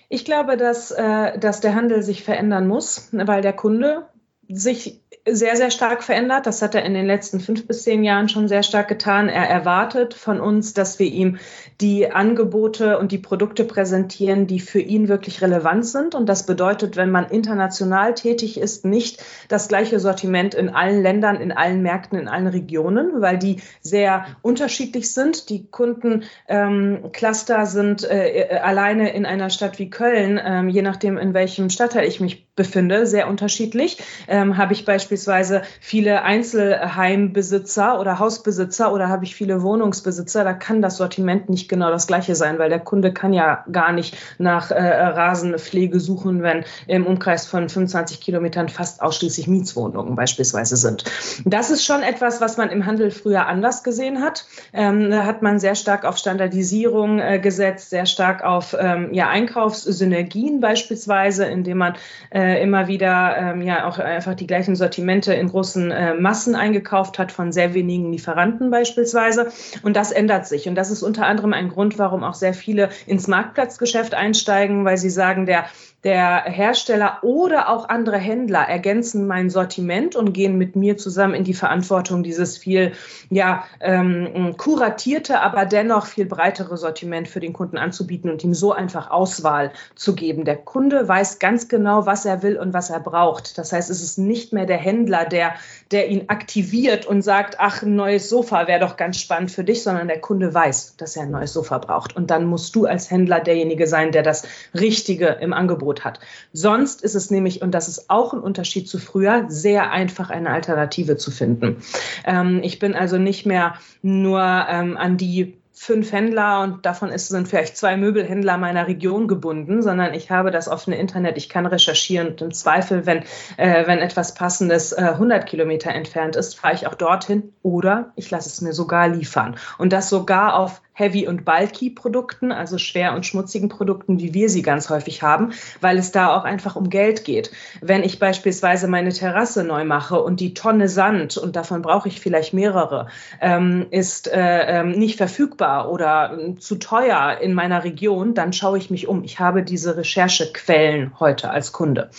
Ich 0.08 0.23
glaube, 0.23 0.56
dass, 0.56 0.91
äh, 0.91 1.38
dass 1.39 1.60
der 1.60 1.76
Handel 1.76 2.04
sich 2.04 2.23
verändern 2.23 2.67
muss, 2.67 3.10
weil 3.12 3.41
der 3.41 3.54
Kunde 3.54 4.08
sich 4.49 5.01
sehr, 5.25 5.56
sehr 5.56 5.71
stark 5.71 6.03
verändert. 6.03 6.45
Das 6.47 6.62
hat 6.62 6.75
er 6.75 6.84
in 6.84 6.93
den 6.93 7.06
letzten 7.06 7.39
fünf 7.39 7.65
bis 7.65 7.84
zehn 7.84 8.03
Jahren 8.03 8.27
schon 8.27 8.49
sehr 8.49 8.62
stark 8.62 8.89
getan. 8.89 9.29
Er 9.29 9.47
erwartet 9.47 10.13
von 10.13 10.41
uns, 10.41 10.73
dass 10.73 10.99
wir 10.99 11.08
ihm 11.08 11.38
die 11.79 12.12
Angebote 12.12 12.99
und 12.99 13.13
die 13.13 13.17
Produkte 13.17 13.63
präsentieren, 13.63 14.47
die 14.47 14.60
für 14.60 14.82
ihn 14.82 15.08
wirklich 15.08 15.41
relevant 15.41 15.86
sind. 15.86 16.13
Und 16.13 16.27
das 16.27 16.45
bedeutet, 16.45 16.97
wenn 16.97 17.10
man 17.10 17.29
international 17.29 18.15
tätig 18.15 18.60
ist, 18.60 18.84
nicht 18.84 19.23
das 19.47 19.69
gleiche 19.69 20.01
Sortiment 20.01 20.56
in 20.56 20.69
allen 20.69 21.01
Ländern, 21.01 21.38
in 21.38 21.53
allen 21.53 21.82
Märkten, 21.82 22.19
in 22.19 22.27
allen 22.27 22.47
Regionen, 22.47 23.21
weil 23.21 23.38
die 23.38 23.62
sehr 23.82 24.25
unterschiedlich 24.41 25.13
sind. 25.13 25.49
Die 25.49 25.67
Kundencluster 25.67 27.60
ähm, 27.60 27.65
sind 27.65 28.03
äh, 28.03 28.27
äh, 28.27 28.58
alleine 28.58 29.13
in 29.13 29.25
einer 29.25 29.49
Stadt 29.49 29.79
wie 29.79 29.89
Köln, 29.89 30.39
ähm, 30.43 30.67
je 30.67 30.82
nachdem, 30.82 31.17
in 31.17 31.34
welchem 31.34 31.69
Stadtteil 31.69 32.06
ich 32.06 32.19
mich 32.19 32.52
befinde, 32.55 33.07
sehr 33.07 33.27
unterschiedlich. 33.27 33.97
Ähm, 34.27 34.57
habe 34.57 34.73
ich 34.73 34.85
beispielsweise 34.85 35.63
viele 35.81 36.21
Einzelheimbesitzer 36.21 37.99
oder 37.99 38.19
Hausbesitzer 38.19 38.93
oder 38.93 39.09
habe 39.09 39.25
ich 39.25 39.35
viele 39.35 39.63
Wohnungsbesitzer, 39.63 40.43
da 40.43 40.53
kann 40.53 40.81
das 40.81 40.97
Sortiment 40.97 41.49
nicht 41.49 41.67
genau 41.67 41.89
das 41.89 42.05
gleiche 42.05 42.35
sein, 42.35 42.59
weil 42.59 42.69
der 42.69 42.79
Kunde 42.79 43.11
kann 43.11 43.33
ja 43.33 43.65
gar 43.71 43.91
nicht 43.91 44.15
nach 44.37 44.69
äh, 44.69 44.75
Rasenpflege 44.83 45.99
suchen, 45.99 46.43
wenn 46.43 46.63
im 46.85 47.07
Umkreis 47.07 47.47
von 47.47 47.69
25 47.69 48.21
Kilometern 48.21 48.69
fast 48.69 49.01
ausschließlich 49.01 49.47
Mietswohnungen 49.47 50.15
beispielsweise 50.15 50.75
sind. 50.75 51.05
Das 51.45 51.71
ist 51.71 51.83
schon 51.83 52.03
etwas, 52.03 52.39
was 52.39 52.57
man 52.57 52.69
im 52.69 52.85
Handel 52.85 53.09
früher 53.09 53.47
anders 53.47 53.83
gesehen 53.83 54.21
hat. 54.21 54.45
Ähm, 54.73 55.09
da 55.09 55.25
hat 55.25 55.41
man 55.41 55.57
sehr 55.57 55.75
stark 55.75 56.05
auf 56.05 56.17
Standardisierung 56.17 57.19
äh, 57.19 57.39
gesetzt, 57.39 57.89
sehr 57.89 58.05
stark 58.05 58.43
auf 58.43 58.75
ähm, 58.79 59.11
ja, 59.11 59.29
Einkaufssynergien 59.29 60.59
beispielsweise, 60.59 61.45
indem 61.45 61.79
man 61.79 61.95
äh, 62.29 62.42
äh, 62.43 62.62
immer 62.62 62.88
wieder 62.88 63.38
ähm, 63.38 63.62
ja 63.62 63.88
auch 63.88 63.99
einfach 63.99 64.36
die 64.36 64.47
gleichen 64.47 64.75
Sortimente 64.75 65.34
in 65.34 65.47
großen 65.47 65.91
äh, 65.91 66.13
Massen 66.15 66.56
eingekauft 66.56 67.17
hat 67.19 67.32
von 67.32 67.51
sehr 67.51 67.73
wenigen 67.73 68.12
Lieferanten 68.12 68.69
beispielsweise. 68.69 69.51
Und 69.82 69.95
das 69.95 70.12
ändert 70.12 70.45
sich. 70.45 70.67
Und 70.67 70.75
das 70.75 70.91
ist 70.91 71.03
unter 71.03 71.25
anderem 71.25 71.53
ein 71.53 71.69
Grund, 71.69 71.97
warum 71.97 72.23
auch 72.23 72.34
sehr 72.34 72.53
viele 72.53 72.89
ins 73.08 73.27
Marktplatzgeschäft 73.27 74.13
einsteigen, 74.13 74.84
weil 74.84 74.97
sie 74.97 75.10
sagen, 75.10 75.45
der 75.45 75.65
der 76.03 76.43
Hersteller 76.43 77.19
oder 77.21 77.69
auch 77.69 77.87
andere 77.87 78.17
Händler 78.17 78.59
ergänzen 78.59 79.25
mein 79.25 79.49
Sortiment 79.49 80.15
und 80.17 80.33
gehen 80.33 80.57
mit 80.57 80.75
mir 80.75 80.97
zusammen 80.97 81.33
in 81.33 81.45
die 81.45 81.53
Verantwortung, 81.53 82.23
dieses 82.23 82.57
viel 82.57 82.91
ja, 83.29 83.63
ähm, 83.79 84.55
kuratierte, 84.57 85.39
aber 85.39 85.65
dennoch 85.65 86.05
viel 86.05 86.25
breitere 86.25 86.75
Sortiment 86.75 87.29
für 87.29 87.39
den 87.39 87.53
Kunden 87.53 87.77
anzubieten 87.77 88.29
und 88.29 88.43
ihm 88.43 88.53
so 88.53 88.73
einfach 88.73 89.11
Auswahl 89.11 89.71
zu 89.95 90.13
geben. 90.13 90.43
Der 90.43 90.57
Kunde 90.57 91.07
weiß 91.07 91.39
ganz 91.39 91.69
genau, 91.69 92.05
was 92.05 92.25
er 92.25 92.43
will 92.43 92.57
und 92.57 92.73
was 92.73 92.89
er 92.89 92.99
braucht. 92.99 93.57
Das 93.57 93.71
heißt, 93.71 93.89
es 93.89 94.03
ist 94.03 94.17
nicht 94.17 94.51
mehr 94.51 94.65
der 94.65 94.77
Händler, 94.77 95.25
der, 95.25 95.53
der 95.91 96.09
ihn 96.09 96.25
aktiviert 96.27 97.05
und 97.05 97.21
sagt, 97.21 97.55
ach, 97.59 97.81
ein 97.81 97.95
neues 97.95 98.27
Sofa 98.27 98.67
wäre 98.67 98.81
doch 98.81 98.97
ganz 98.97 99.19
spannend 99.19 99.51
für 99.51 99.63
dich, 99.63 99.83
sondern 99.83 100.09
der 100.09 100.19
Kunde 100.19 100.53
weiß, 100.53 100.97
dass 100.97 101.15
er 101.15 101.23
ein 101.23 101.31
neues 101.31 101.53
Sofa 101.53 101.77
braucht. 101.77 102.15
Und 102.15 102.29
dann 102.29 102.45
musst 102.45 102.75
du 102.75 102.85
als 102.85 103.09
Händler 103.09 103.39
derjenige 103.39 103.87
sein, 103.87 104.11
der 104.11 104.23
das 104.23 104.43
Richtige 104.73 105.27
im 105.27 105.53
Angebot 105.53 105.92
Angebot 105.93 106.03
hat. 106.03 106.19
Sonst 106.51 107.03
ist 107.03 107.15
es 107.15 107.32
nämlich, 107.32 107.62
und 107.62 107.71
das 107.71 107.88
ist 107.88 108.10
auch 108.10 108.34
ein 108.34 108.39
Unterschied 108.39 108.88
zu 108.88 108.99
früher, 108.99 109.45
sehr 109.47 109.91
einfach 109.91 110.29
eine 110.29 110.49
Alternative 110.49 111.17
zu 111.17 111.32
finden. 111.32 111.77
Ähm, 112.25 112.62
ich 112.63 112.79
bin 112.79 112.95
also 112.95 113.17
nicht 113.17 113.45
mehr 113.45 113.75
nur 114.01 114.41
ähm, 114.41 114.97
an 114.97 115.17
die 115.17 115.58
fünf 115.75 116.12
Händler 116.12 116.62
und 116.62 116.86
davon 116.86 117.10
ist, 117.10 117.29
sind 117.29 117.47
vielleicht 117.47 117.75
zwei 117.75 117.97
Möbelhändler 117.97 118.58
meiner 118.60 118.88
Region 118.88 119.27
gebunden, 119.27 119.82
sondern 119.82 120.13
ich 120.13 120.29
habe 120.29 120.51
das 120.51 120.67
offene 120.67 120.97
Internet, 120.97 121.36
ich 121.36 121.49
kann 121.49 121.65
recherchieren 121.65 122.27
und 122.27 122.41
im 122.41 122.53
Zweifel, 122.53 123.08
wenn, 123.08 123.23
äh, 123.58 123.88
wenn 123.88 123.97
etwas 123.97 124.36
Passendes 124.36 124.91
äh, 124.91 125.01
100 125.01 125.47
Kilometer 125.47 125.89
entfernt 125.89 126.36
ist, 126.36 126.60
fahre 126.60 126.75
ich 126.75 126.86
auch 126.86 126.93
dorthin 126.93 127.53
oder 127.63 128.13
ich 128.15 128.29
lasse 128.29 128.49
es 128.49 128.62
mir 128.62 128.73
sogar 128.73 129.08
liefern. 129.10 129.56
Und 129.79 129.93
das 129.93 130.10
sogar 130.10 130.58
auf 130.58 130.82
Heavy- 130.93 131.27
und 131.27 131.43
Bulky-Produkten, 131.43 132.51
also 132.51 132.77
schwer 132.77 133.13
und 133.13 133.25
schmutzigen 133.25 133.69
Produkten, 133.69 134.19
wie 134.19 134.34
wir 134.34 134.49
sie 134.49 134.62
ganz 134.62 134.89
häufig 134.89 135.23
haben, 135.23 135.53
weil 135.82 135.97
es 135.97 136.12
da 136.12 136.36
auch 136.36 136.43
einfach 136.43 136.75
um 136.75 136.89
Geld 136.89 137.25
geht. 137.25 137.51
Wenn 137.82 138.03
ich 138.03 138.19
beispielsweise 138.19 138.88
meine 138.88 139.12
Terrasse 139.12 139.63
neu 139.63 139.86
mache 139.86 140.21
und 140.21 140.39
die 140.39 140.53
Tonne 140.53 140.89
Sand, 140.89 141.38
und 141.38 141.56
davon 141.56 141.82
brauche 141.82 142.08
ich 142.08 142.21
vielleicht 142.21 142.53
mehrere, 142.53 143.08
ähm, 143.41 143.88
ist 143.89 144.27
äh, 144.27 144.79
ähm, 144.79 144.91
nicht 144.91 145.17
verfügbar 145.17 145.91
oder 145.91 146.38
äh, 146.38 146.56
zu 146.56 146.75
teuer 146.75 147.38
in 147.41 147.53
meiner 147.53 147.84
Region, 147.84 148.34
dann 148.34 148.53
schaue 148.53 148.77
ich 148.77 148.89
mich 148.89 149.08
um. 149.08 149.23
Ich 149.23 149.39
habe 149.39 149.63
diese 149.63 149.97
Recherchequellen 149.97 151.19
heute 151.19 151.49
als 151.49 151.71
Kunde. 151.71 152.10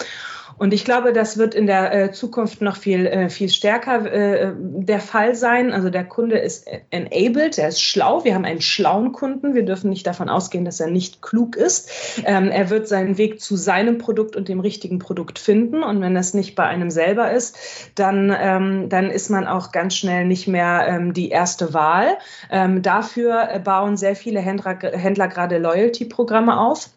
Und 0.57 0.73
ich 0.73 0.85
glaube, 0.85 1.12
das 1.12 1.38
wird 1.38 1.55
in 1.55 1.67
der 1.67 1.93
äh, 1.93 2.12
Zukunft 2.12 2.61
noch 2.61 2.77
viel, 2.77 3.07
äh, 3.07 3.29
viel 3.29 3.49
stärker 3.49 4.05
äh, 4.11 4.53
der 4.57 5.01
Fall 5.01 5.35
sein. 5.35 5.73
Also 5.73 5.90
der 5.90 6.05
Kunde 6.05 6.38
ist 6.38 6.67
enabled, 6.90 7.59
er 7.59 7.69
ist 7.69 7.83
schlau. 7.83 8.25
Wir 8.25 8.35
haben 8.35 8.45
einen 8.45 8.61
schlauen 8.61 9.12
Kunden. 9.12 9.55
Wir 9.55 9.64
dürfen 9.64 9.90
nicht 9.90 10.07
davon 10.07 10.29
ausgehen, 10.29 10.64
dass 10.64 10.81
er 10.81 10.88
nicht 10.88 11.23
klug 11.23 11.57
ist. 11.57 11.90
Ähm, 12.25 12.51
er 12.51 12.71
wird 12.71 12.88
seinen 12.88 13.19
Weg 13.19 13.40
zu 13.40 13.57
seinem 13.57 13.99
Produkt 13.99 14.37
und 14.37 14.49
dem 14.49 14.61
richtigen 14.61 14.99
Produkt 14.99 15.38
finden. 15.38 15.83
Und 15.83 16.01
wenn 16.01 16.14
das 16.14 16.35
nicht 16.35 16.55
bei 16.55 16.64
einem 16.64 16.90
selber 16.90 17.33
ist, 17.33 17.57
dann, 17.95 18.35
ähm, 18.38 18.88
dann 18.88 19.11
ist 19.11 19.31
man 19.31 19.47
auch 19.47 19.73
ganz 19.73 19.97
schnell 19.97 20.25
nicht 20.25 20.47
mehr 20.47 20.87
ähm, 20.88 21.12
die 21.12 21.31
erste 21.31 21.75
Wahl. 21.75 22.17
Dafür 22.51 23.61
bauen 23.64 23.97
sehr 23.97 24.17
viele 24.17 24.40
Händler, 24.40 24.79
Händler 24.81 25.29
gerade 25.29 25.59
Loyalty-Programme 25.59 26.59
auf. 26.59 26.90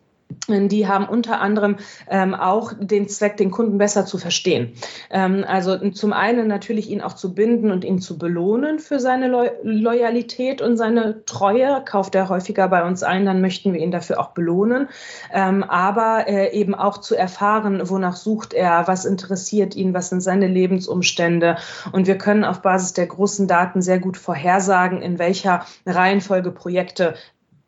Die 0.50 0.88
haben 0.88 1.08
unter 1.08 1.42
anderem 1.42 1.78
ähm, 2.10 2.34
auch 2.34 2.74
den 2.80 3.08
Zweck, 3.08 3.38
den 3.38 3.52
Kunden 3.52 3.78
besser 3.78 4.06
zu 4.06 4.18
verstehen. 4.18 4.74
Ähm, 5.10 5.44
also 5.48 5.78
zum 5.92 6.14
einen 6.14 6.48
natürlich 6.48 6.90
ihn 6.90 7.02
auch 7.02 7.14
zu 7.14 7.34
binden 7.34 7.72
und 7.72 7.84
ihn 7.84 8.00
zu 8.00 8.18
belohnen 8.18 8.80
für 8.80 9.00
seine 9.00 9.28
Lo 9.28 9.44
Loyalität 9.64 10.62
und 10.62 10.78
seine 10.78 11.24
Treue. 11.26 11.82
Kauft 11.86 12.16
er 12.16 12.30
häufiger 12.30 12.68
bei 12.68 12.86
uns 12.86 13.04
ein, 13.04 13.26
dann 13.26 13.42
möchten 13.42 13.74
wir 13.74 13.82
ihn 13.82 13.92
dafür 13.92 14.20
auch 14.20 14.32
belohnen. 14.32 14.90
Ähm, 15.34 15.64
aber 15.64 16.28
äh, 16.28 16.52
eben 16.54 16.76
auch 16.76 16.98
zu 16.98 17.16
erfahren, 17.16 17.82
wonach 17.90 18.16
sucht 18.16 18.54
er, 18.54 18.88
was 18.88 19.06
interessiert 19.06 19.76
ihn, 19.76 19.94
was 19.94 20.10
sind 20.10 20.22
seine 20.22 20.48
Lebensumstände. 20.48 21.58
Und 21.92 22.08
wir 22.08 22.18
können 22.18 22.44
auf 22.44 22.62
Basis 22.62 22.94
der 22.94 23.08
großen 23.08 23.48
Daten 23.48 23.82
sehr 23.82 24.00
gut 24.00 24.18
vorhersagen, 24.18 25.02
in 25.02 25.20
welcher 25.20 25.66
Reihenfolge 25.86 26.52
Projekte 26.52 27.16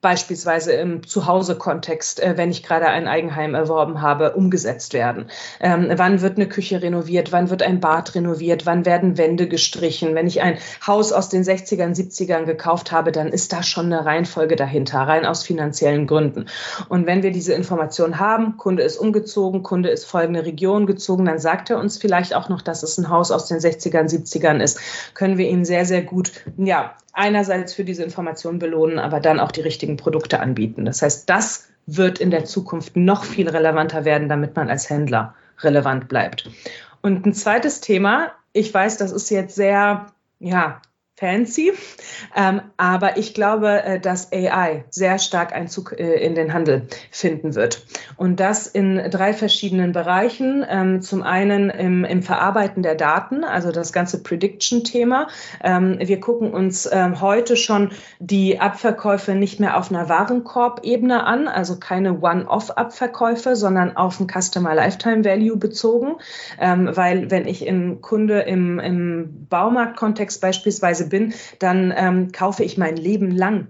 beispielsweise 0.02 0.72
im 0.74 1.06
Zuhause-Kontext, 1.06 2.22
äh, 2.22 2.38
wenn 2.38 2.52
ich 2.52 2.64
gerade 2.64 2.88
ein 2.88 3.08
Eigenheim 3.08 3.54
erworben 3.54 4.02
habe, 4.02 4.34
umgesetzt 4.34 4.94
werden. 4.94 5.30
Ähm, 5.60 5.92
wann 5.96 6.22
wird 6.22 6.38
eine 6.38 6.48
Küche 6.48 6.82
renoviert? 6.82 7.32
Wann 7.32 7.50
wird 7.50 7.64
ein 7.64 7.82
Bad 7.82 8.16
renoviert? 8.16 8.66
Wann 8.66 8.86
werden 8.86 9.18
Wände 9.18 9.48
gestrichen? 9.48 10.16
Wenn 10.16 10.28
ich 10.28 10.42
ein 10.42 10.58
Haus 10.88 11.12
aus 11.12 11.28
den 11.28 11.44
60ern, 11.44 11.96
70ern 11.96 12.46
gekauft 12.46 12.92
habe, 12.94 13.12
dann 13.12 13.28
ist 13.28 13.52
da 13.52 13.62
schon 13.62 13.88
eine 13.88 14.06
Reihenfolge 14.06 14.56
dahinter, 14.56 15.00
rein 15.00 15.26
aus 15.26 15.44
finanziellen 15.44 16.08
Gründen. 16.08 16.46
Und 16.88 17.06
wenn 17.06 17.22
wir 17.22 17.32
diese 17.32 17.54
Information 17.54 18.20
haben, 18.20 18.56
Kunde 18.56 18.84
ist 18.84 18.98
umgezogen, 18.98 19.64
Kunde 19.64 19.90
ist 19.90 20.06
folgende 20.06 20.46
Region 20.46 20.86
gezogen, 20.86 21.26
dann 21.26 21.40
sagt 21.40 21.70
er 21.70 21.80
uns 21.80 21.98
vielleicht 21.98 22.34
auch 22.36 22.48
noch, 22.48 22.62
dass 22.62 22.84
es 22.84 22.98
ein 22.98 23.10
Haus 23.10 23.32
aus 23.32 23.48
den 23.48 23.60
60ern, 23.60 24.10
70ern 24.10 24.62
ist, 24.62 24.80
können 25.14 25.38
wir 25.38 25.50
ihn 25.50 25.66
sehr, 25.66 25.86
sehr 25.86 26.04
gut, 26.04 26.32
ja, 26.58 26.96
einerseits 27.14 27.74
für 27.74 27.84
diese 27.84 28.04
Information 28.04 28.60
belohnen, 28.60 29.00
aber 29.00 29.20
dann 29.20 29.40
auch 29.40 29.52
die 29.52 29.62
richtigen 29.62 29.98
Produkte 29.98 30.40
anbieten. 30.40 30.86
Das 30.86 31.02
heißt, 31.02 31.30
das 31.30 31.68
wird 31.86 32.20
in 32.20 32.32
der 32.32 32.46
Zukunft 32.46 32.96
noch 32.96 33.24
viel 33.24 33.50
relevanter 33.50 34.06
werden, 34.06 34.30
damit 34.30 34.56
man 34.56 34.70
als 34.70 34.90
Händler 34.90 35.34
relevant 35.60 36.08
bleibt. 36.08 36.50
Und 37.02 37.26
ein 37.26 37.34
zweites 37.34 37.82
Thema, 37.82 38.32
ich 38.54 38.74
weiß, 38.74 38.98
das 38.98 39.12
ist 39.12 39.30
jetzt 39.30 39.56
sehr, 39.56 40.08
ja, 40.40 40.82
fancy. 41.20 41.74
Ähm, 42.36 42.62
aber 42.78 43.18
ich 43.18 43.34
glaube, 43.34 43.84
äh, 43.84 44.00
dass 44.00 44.32
AI 44.32 44.86
sehr 44.90 45.20
stark 45.20 45.54
Einzug 45.54 45.94
äh, 45.98 46.16
in 46.26 46.36
den 46.36 46.54
Handel 46.54 46.88
finden 47.12 47.56
wird. 47.56 47.86
Und 48.16 48.40
das 48.40 48.68
in 48.68 49.10
drei 49.10 49.34
verschiedenen 49.34 49.92
Bereichen. 49.92 50.66
Ähm, 50.68 51.02
zum 51.02 51.24
einen 51.24 51.70
im, 51.70 52.06
im, 52.06 52.24
Verarbeiten 52.24 52.84
der 52.84 52.96
Daten, 52.96 53.44
also 53.44 53.72
das 53.72 53.94
ganze 53.94 54.24
Prediction-Thema. 54.24 55.28
Ähm, 55.64 55.98
wir 56.00 56.20
gucken 56.20 56.52
uns 56.52 56.88
ähm, 56.92 57.22
heute 57.22 57.56
schon 57.56 57.92
die 58.20 58.60
Abverkäufe 58.60 59.36
nicht 59.36 59.60
mehr 59.60 59.78
auf 59.78 59.90
einer 59.90 60.10
Warenkorb-Ebene 60.10 61.24
an, 61.26 61.48
also 61.48 61.80
keine 61.80 62.20
One-Off-Abverkäufe, 62.20 63.56
sondern 63.56 63.98
auf 63.98 64.20
ein 64.20 64.28
Customer 64.28 64.76
Lifetime 64.76 65.26
Value 65.26 65.58
bezogen. 65.58 66.16
Ähm, 66.60 66.90
weil 66.94 67.32
wenn 67.32 67.48
ich 67.48 67.66
im 67.66 68.02
Kunde 68.02 68.42
im, 68.42 68.80
im 68.80 69.48
Baumarktkontext 69.50 70.42
beispielsweise 70.42 71.09
bin, 71.10 71.34
dann 71.60 71.94
ähm, 71.96 72.32
kaufe 72.32 72.64
ich 72.64 72.78
mein 72.78 72.96
Leben 72.96 73.32
lang 73.32 73.68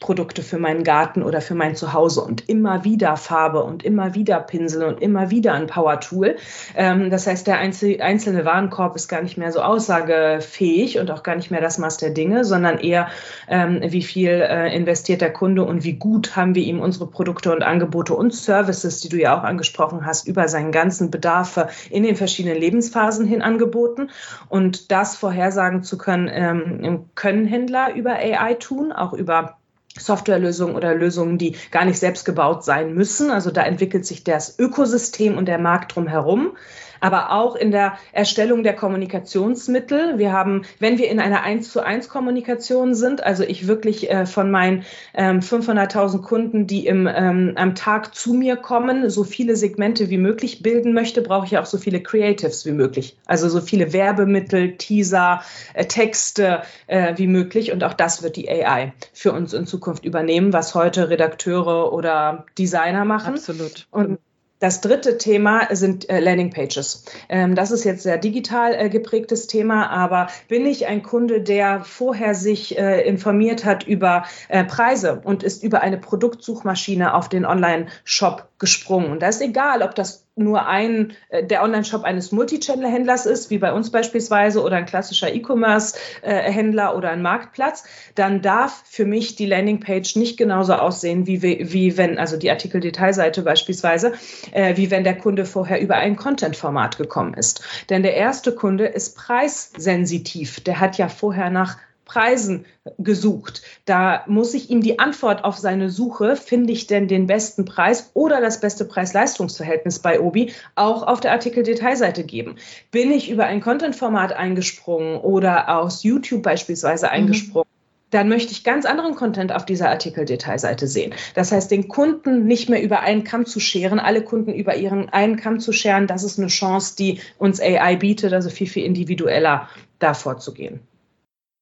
Produkte 0.00 0.42
für 0.42 0.58
meinen 0.58 0.84
Garten 0.84 1.22
oder 1.22 1.40
für 1.40 1.54
mein 1.54 1.74
Zuhause 1.74 2.20
und 2.20 2.48
immer 2.48 2.84
wieder 2.84 3.16
Farbe 3.16 3.62
und 3.64 3.84
immer 3.84 4.14
wieder 4.14 4.38
Pinsel 4.40 4.84
und 4.84 5.02
immer 5.02 5.30
wieder 5.30 5.54
ein 5.54 5.66
Power-Tool. 5.66 6.36
Ähm, 6.76 7.10
das 7.10 7.26
heißt, 7.26 7.46
der 7.46 7.58
einzelne 7.58 8.44
Warenkorb 8.44 8.94
ist 8.94 9.08
gar 9.08 9.22
nicht 9.22 9.36
mehr 9.36 9.50
so 9.50 9.60
aussagefähig 9.60 10.98
und 10.98 11.10
auch 11.10 11.22
gar 11.22 11.34
nicht 11.34 11.50
mehr 11.50 11.60
das 11.60 11.78
Maß 11.78 11.96
der 11.98 12.10
Dinge, 12.10 12.44
sondern 12.44 12.78
eher, 12.78 13.08
ähm, 13.48 13.80
wie 13.82 14.02
viel 14.02 14.30
äh, 14.30 14.74
investiert 14.74 15.20
der 15.20 15.32
Kunde 15.32 15.64
und 15.64 15.84
wie 15.84 15.94
gut 15.94 16.36
haben 16.36 16.54
wir 16.54 16.62
ihm 16.62 16.80
unsere 16.80 17.06
Produkte 17.06 17.52
und 17.52 17.62
Angebote 17.62 18.14
und 18.14 18.32
Services, 18.32 19.00
die 19.00 19.08
du 19.08 19.18
ja 19.18 19.38
auch 19.38 19.42
angesprochen 19.42 20.06
hast, 20.06 20.28
über 20.28 20.48
seinen 20.48 20.70
ganzen 20.70 21.10
Bedarf 21.10 21.88
in 21.90 22.04
den 22.04 22.14
verschiedenen 22.14 22.58
Lebensphasen 22.58 23.26
hin 23.26 23.42
angeboten. 23.42 24.10
Und 24.48 24.92
das 24.92 25.16
vorhersagen 25.16 25.82
zu 25.82 25.98
können, 25.98 26.30
ähm, 26.32 27.06
können 27.14 27.46
Händler 27.46 27.94
über 27.94 28.12
AI 28.12 28.54
tun, 28.54 28.92
auch 28.92 29.12
über 29.12 29.57
Softwarelösungen 29.98 30.74
oder 30.74 30.94
Lösungen, 30.94 31.38
die 31.38 31.56
gar 31.70 31.84
nicht 31.84 31.98
selbst 31.98 32.24
gebaut 32.24 32.64
sein 32.64 32.94
müssen. 32.94 33.30
Also 33.30 33.50
da 33.50 33.62
entwickelt 33.62 34.06
sich 34.06 34.24
das 34.24 34.58
Ökosystem 34.58 35.36
und 35.36 35.46
der 35.46 35.58
Markt 35.58 35.94
drumherum 35.94 36.56
aber 37.00 37.32
auch 37.32 37.56
in 37.56 37.70
der 37.70 37.98
Erstellung 38.12 38.62
der 38.62 38.74
Kommunikationsmittel. 38.74 40.18
Wir 40.18 40.32
haben, 40.32 40.62
wenn 40.78 40.98
wir 40.98 41.10
in 41.10 41.20
einer 41.20 41.42
1 41.42 41.70
zu 41.70 41.80
1 41.80 42.08
Kommunikation 42.08 42.94
sind, 42.94 43.22
also 43.22 43.44
ich 43.44 43.66
wirklich 43.66 44.10
äh, 44.10 44.26
von 44.26 44.50
meinen 44.50 44.84
ähm, 45.14 45.40
500.000 45.40 46.22
Kunden, 46.22 46.66
die 46.66 46.86
im, 46.86 47.06
ähm, 47.06 47.52
am 47.56 47.74
Tag 47.74 48.14
zu 48.14 48.34
mir 48.34 48.56
kommen, 48.56 49.10
so 49.10 49.24
viele 49.24 49.56
Segmente 49.56 50.10
wie 50.10 50.18
möglich 50.18 50.62
bilden 50.62 50.92
möchte, 50.92 51.22
brauche 51.22 51.46
ich 51.46 51.58
auch 51.58 51.66
so 51.66 51.78
viele 51.78 52.02
Creatives 52.02 52.66
wie 52.66 52.72
möglich. 52.72 53.16
Also 53.26 53.48
so 53.48 53.60
viele 53.60 53.92
Werbemittel, 53.92 54.76
Teaser, 54.76 55.42
äh, 55.74 55.86
Texte 55.86 56.62
äh, 56.86 57.14
wie 57.16 57.26
möglich. 57.26 57.72
Und 57.72 57.84
auch 57.84 57.94
das 57.94 58.22
wird 58.22 58.36
die 58.36 58.50
AI 58.50 58.92
für 59.12 59.32
uns 59.32 59.52
in 59.52 59.66
Zukunft 59.66 60.04
übernehmen, 60.04 60.52
was 60.52 60.74
heute 60.74 61.10
Redakteure 61.10 61.92
oder 61.92 62.46
Designer 62.58 63.04
machen. 63.04 63.34
Absolut. 63.34 63.86
Und 63.90 64.18
das 64.58 64.80
dritte 64.80 65.18
Thema 65.18 65.74
sind 65.74 66.10
äh, 66.10 66.20
Landingpages. 66.20 67.04
Ähm, 67.28 67.54
das 67.54 67.70
ist 67.70 67.84
jetzt 67.84 68.02
sehr 68.02 68.18
digital 68.18 68.74
äh, 68.74 68.88
geprägtes 68.88 69.46
Thema, 69.46 69.88
aber 69.90 70.28
bin 70.48 70.66
ich 70.66 70.86
ein 70.86 71.02
Kunde, 71.02 71.40
der 71.40 71.84
vorher 71.84 72.34
sich 72.34 72.78
äh, 72.78 73.02
informiert 73.02 73.64
hat 73.64 73.86
über 73.86 74.24
Preise 74.68 75.20
und 75.24 75.42
ist 75.42 75.62
über 75.62 75.82
eine 75.82 75.98
Produktsuchmaschine 75.98 77.14
auf 77.14 77.28
den 77.28 77.44
Online-Shop 77.44 78.48
gesprungen? 78.58 79.10
Und 79.10 79.22
da 79.22 79.28
ist 79.28 79.40
egal, 79.40 79.82
ob 79.82 79.94
das 79.94 80.27
nur 80.38 80.66
ein, 80.66 81.12
äh, 81.28 81.44
der 81.44 81.62
Online-Shop 81.62 82.04
eines 82.04 82.32
Multichannel-Händlers 82.32 83.26
ist, 83.26 83.50
wie 83.50 83.58
bei 83.58 83.72
uns 83.72 83.90
beispielsweise, 83.90 84.62
oder 84.62 84.76
ein 84.76 84.86
klassischer 84.86 85.32
E-Commerce-Händler 85.34 86.96
oder 86.96 87.10
ein 87.10 87.22
Marktplatz, 87.22 87.84
dann 88.14 88.42
darf 88.42 88.82
für 88.86 89.04
mich 89.04 89.36
die 89.36 89.46
Landingpage 89.46 90.16
nicht 90.16 90.36
genauso 90.36 90.74
aussehen, 90.74 91.26
wie, 91.26 91.42
wie 91.42 91.96
wenn, 91.96 92.18
also 92.18 92.36
die 92.36 92.50
Artikeldetailseite 92.50 93.42
beispielsweise, 93.42 94.12
äh, 94.52 94.76
wie 94.76 94.90
wenn 94.90 95.04
der 95.04 95.16
Kunde 95.16 95.44
vorher 95.44 95.80
über 95.80 95.96
ein 95.96 96.16
Content-Format 96.16 96.98
gekommen 96.98 97.34
ist. 97.34 97.62
Denn 97.90 98.02
der 98.02 98.14
erste 98.14 98.52
Kunde 98.52 98.86
ist 98.86 99.16
preissensitiv. 99.16 100.60
Der 100.60 100.80
hat 100.80 100.98
ja 100.98 101.08
vorher 101.08 101.50
nach 101.50 101.76
Preisen 102.08 102.64
gesucht. 102.98 103.62
Da 103.84 104.24
muss 104.26 104.54
ich 104.54 104.70
ihm 104.70 104.80
die 104.80 104.98
Antwort 104.98 105.44
auf 105.44 105.56
seine 105.56 105.90
Suche, 105.90 106.34
finde 106.34 106.72
ich 106.72 106.88
denn 106.88 107.06
den 107.06 107.28
besten 107.28 107.64
Preis 107.64 108.10
oder 108.14 108.40
das 108.40 108.60
beste 108.60 108.84
Preis-Leistungs-Verhältnis 108.84 110.00
bei 110.00 110.18
Obi, 110.18 110.52
auch 110.74 111.04
auf 111.04 111.20
der 111.20 111.32
Artikel-Detailseite 111.32 112.24
geben. 112.24 112.56
Bin 112.90 113.12
ich 113.12 113.30
über 113.30 113.44
ein 113.44 113.60
Content-Format 113.60 114.32
eingesprungen 114.32 115.18
oder 115.18 115.78
aus 115.78 116.02
YouTube 116.02 116.42
beispielsweise 116.42 117.06
mhm. 117.06 117.12
eingesprungen? 117.12 117.68
Mhm 117.68 117.78
dann 118.10 118.28
möchte 118.28 118.52
ich 118.52 118.64
ganz 118.64 118.86
anderen 118.86 119.14
Content 119.14 119.52
auf 119.52 119.66
dieser 119.66 119.90
Artikeldetailseite 119.90 120.86
sehen. 120.86 121.14
Das 121.34 121.52
heißt, 121.52 121.70
den 121.70 121.88
Kunden 121.88 122.46
nicht 122.46 122.68
mehr 122.68 122.82
über 122.82 123.00
einen 123.00 123.24
Kamm 123.24 123.44
zu 123.44 123.60
scheren, 123.60 123.98
alle 123.98 124.22
Kunden 124.22 124.52
über 124.54 124.76
ihren 124.76 125.08
einen 125.10 125.36
Kamm 125.36 125.60
zu 125.60 125.72
scheren, 125.72 126.06
das 126.06 126.22
ist 126.22 126.38
eine 126.38 126.48
Chance, 126.48 126.96
die 126.96 127.20
uns 127.36 127.60
AI 127.60 127.96
bietet, 127.96 128.32
also 128.32 128.48
viel, 128.50 128.66
viel 128.66 128.84
individueller 128.84 129.68
da 129.98 130.14
vorzugehen. 130.14 130.80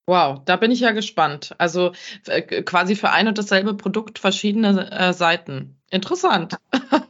Wow, 0.06 0.40
da 0.44 0.56
bin 0.56 0.70
ich 0.70 0.80
ja 0.80 0.92
gespannt. 0.92 1.54
Also 1.58 1.92
äh, 2.26 2.62
quasi 2.62 2.94
für 2.94 3.10
ein 3.10 3.26
und 3.26 3.38
dasselbe 3.38 3.74
Produkt 3.74 4.18
verschiedene 4.18 4.90
äh, 4.90 5.12
Seiten. 5.12 5.80
Interessant. 5.90 6.56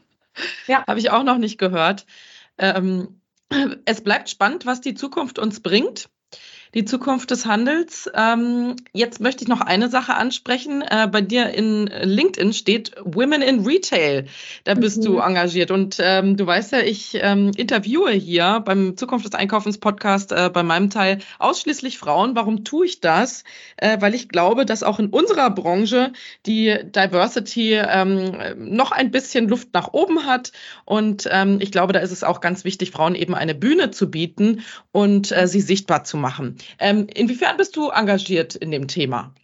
Ja. 0.66 0.84
Habe 0.86 0.98
ich 0.98 1.10
auch 1.10 1.22
noch 1.22 1.38
nicht 1.38 1.56
gehört. 1.56 2.04
Ähm, 2.58 3.22
es 3.86 4.02
bleibt 4.02 4.28
spannend, 4.28 4.66
was 4.66 4.82
die 4.82 4.94
Zukunft 4.94 5.38
uns 5.38 5.60
bringt 5.60 6.10
die 6.74 6.84
Zukunft 6.84 7.30
des 7.30 7.46
Handels. 7.46 8.10
Ähm, 8.14 8.76
jetzt 8.92 9.20
möchte 9.20 9.44
ich 9.44 9.48
noch 9.48 9.60
eine 9.60 9.88
Sache 9.88 10.14
ansprechen. 10.14 10.82
Äh, 10.82 11.08
bei 11.10 11.20
dir 11.20 11.50
in 11.50 11.86
LinkedIn 11.86 12.52
steht 12.52 12.92
Women 13.02 13.42
in 13.42 13.64
Retail. 13.64 14.26
Da 14.64 14.74
bist 14.74 14.98
mhm. 14.98 15.04
du 15.04 15.18
engagiert. 15.18 15.70
Und 15.70 15.96
ähm, 16.00 16.36
du 16.36 16.46
weißt 16.46 16.72
ja, 16.72 16.80
ich 16.80 17.18
ähm, 17.20 17.52
interviewe 17.56 18.10
hier 18.10 18.60
beim 18.64 18.96
Zukunft 18.96 19.26
des 19.26 19.34
Einkaufens 19.34 19.78
Podcast 19.78 20.32
äh, 20.32 20.50
bei 20.52 20.62
meinem 20.62 20.90
Teil 20.90 21.18
ausschließlich 21.38 21.98
Frauen. 21.98 22.34
Warum 22.34 22.64
tue 22.64 22.86
ich 22.86 23.00
das? 23.00 23.44
Äh, 23.76 24.00
weil 24.00 24.14
ich 24.14 24.28
glaube, 24.28 24.66
dass 24.66 24.82
auch 24.82 24.98
in 24.98 25.08
unserer 25.08 25.50
Branche 25.50 26.12
die 26.46 26.76
Diversity 26.84 27.74
ähm, 27.74 28.36
noch 28.56 28.92
ein 28.92 29.10
bisschen 29.10 29.48
Luft 29.48 29.72
nach 29.72 29.92
oben 29.92 30.26
hat. 30.26 30.52
Und 30.84 31.28
ähm, 31.30 31.58
ich 31.60 31.72
glaube, 31.72 31.92
da 31.92 32.00
ist 32.00 32.12
es 32.12 32.24
auch 32.24 32.40
ganz 32.40 32.64
wichtig, 32.64 32.90
Frauen 32.90 33.14
eben 33.14 33.34
eine 33.34 33.54
Bühne 33.54 33.90
zu 33.90 34.10
bieten 34.10 34.62
und 34.92 35.32
äh, 35.32 35.48
sie 35.48 35.60
sichtbar 35.60 36.04
zu 36.04 36.16
machen. 36.16 36.55
Ähm, 36.78 37.06
inwiefern 37.14 37.56
bist 37.56 37.76
du 37.76 37.90
engagiert 37.90 38.54
in 38.54 38.70
dem 38.70 38.88
Thema? 38.88 39.34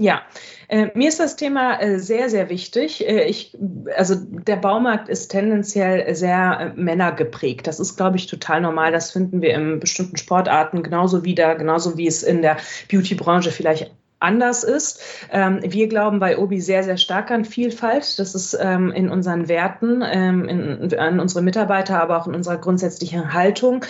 Ja, 0.00 0.22
äh, 0.68 0.90
mir 0.94 1.08
ist 1.08 1.18
das 1.18 1.34
Thema 1.34 1.80
äh, 1.80 1.98
sehr, 1.98 2.30
sehr 2.30 2.48
wichtig. 2.50 3.04
Äh, 3.04 3.24
ich, 3.24 3.58
also 3.96 4.14
der 4.14 4.54
Baumarkt 4.54 5.08
ist 5.08 5.28
tendenziell 5.28 6.14
sehr 6.14 6.74
äh, 6.76 6.80
männergeprägt. 6.80 7.66
Das 7.66 7.80
ist, 7.80 7.96
glaube 7.96 8.16
ich, 8.16 8.28
total 8.28 8.60
normal. 8.60 8.92
Das 8.92 9.10
finden 9.10 9.42
wir 9.42 9.54
in 9.54 9.80
bestimmten 9.80 10.16
Sportarten 10.16 10.84
genauso 10.84 11.24
wieder, 11.24 11.56
genauso 11.56 11.98
wie 11.98 12.06
es 12.06 12.22
in 12.22 12.42
der 12.42 12.58
Beauty-Branche 12.88 13.50
vielleicht 13.50 13.90
anders 14.20 14.64
ist. 14.64 15.00
Ähm, 15.30 15.60
wir 15.62 15.88
glauben 15.88 16.20
bei 16.20 16.38
Obi 16.38 16.60
sehr, 16.60 16.82
sehr 16.82 16.96
stark 16.96 17.30
an 17.30 17.44
Vielfalt. 17.44 18.18
Das 18.18 18.34
ist 18.34 18.56
ähm, 18.60 18.90
in 18.90 19.10
unseren 19.10 19.48
Werten, 19.48 20.02
ähm, 20.04 20.48
in, 20.48 20.98
an 20.98 21.20
unsere 21.20 21.42
Mitarbeiter, 21.42 22.00
aber 22.02 22.18
auch 22.18 22.26
in 22.26 22.34
unserer 22.34 22.58
grundsätzlichen 22.58 23.32
Haltung 23.32 23.84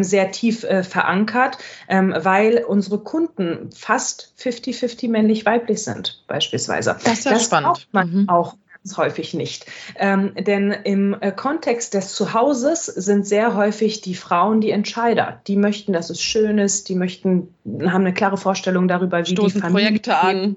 sehr 0.00 0.30
tief 0.30 0.64
äh, 0.64 0.82
verankert, 0.82 1.58
weil 1.88 2.64
unsere 2.66 2.98
Kunden 2.98 3.70
fast 3.74 4.34
50-50 4.38 5.10
männlich-weiblich 5.10 5.82
sind, 5.82 6.22
beispielsweise. 6.26 6.96
Das 7.04 7.20
ist 7.20 7.24
ja 7.24 7.32
das 7.32 7.44
spannend. 7.44 7.88
Man 7.92 8.10
mhm. 8.10 8.28
auch 8.28 8.54
häufig 8.96 9.34
nicht. 9.34 9.66
Ähm, 9.96 10.32
denn 10.34 10.70
im 10.70 11.16
äh, 11.20 11.32
Kontext 11.32 11.94
des 11.94 12.14
Zuhauses 12.14 12.86
sind 12.86 13.26
sehr 13.26 13.54
häufig 13.54 14.00
die 14.00 14.14
Frauen 14.14 14.60
die 14.60 14.70
Entscheider. 14.70 15.40
Die 15.46 15.56
möchten, 15.56 15.92
dass 15.92 16.10
es 16.10 16.20
schön 16.20 16.58
ist, 16.58 16.88
die 16.88 16.94
möchten, 16.94 17.54
haben 17.64 18.02
eine 18.02 18.14
klare 18.14 18.36
Vorstellung 18.36 18.88
darüber, 18.88 19.26
wie 19.26 19.32
Stoßen 19.32 19.54
die 19.54 19.60
Familie 19.60 19.88
Projekte 19.88 20.16
an. 20.16 20.56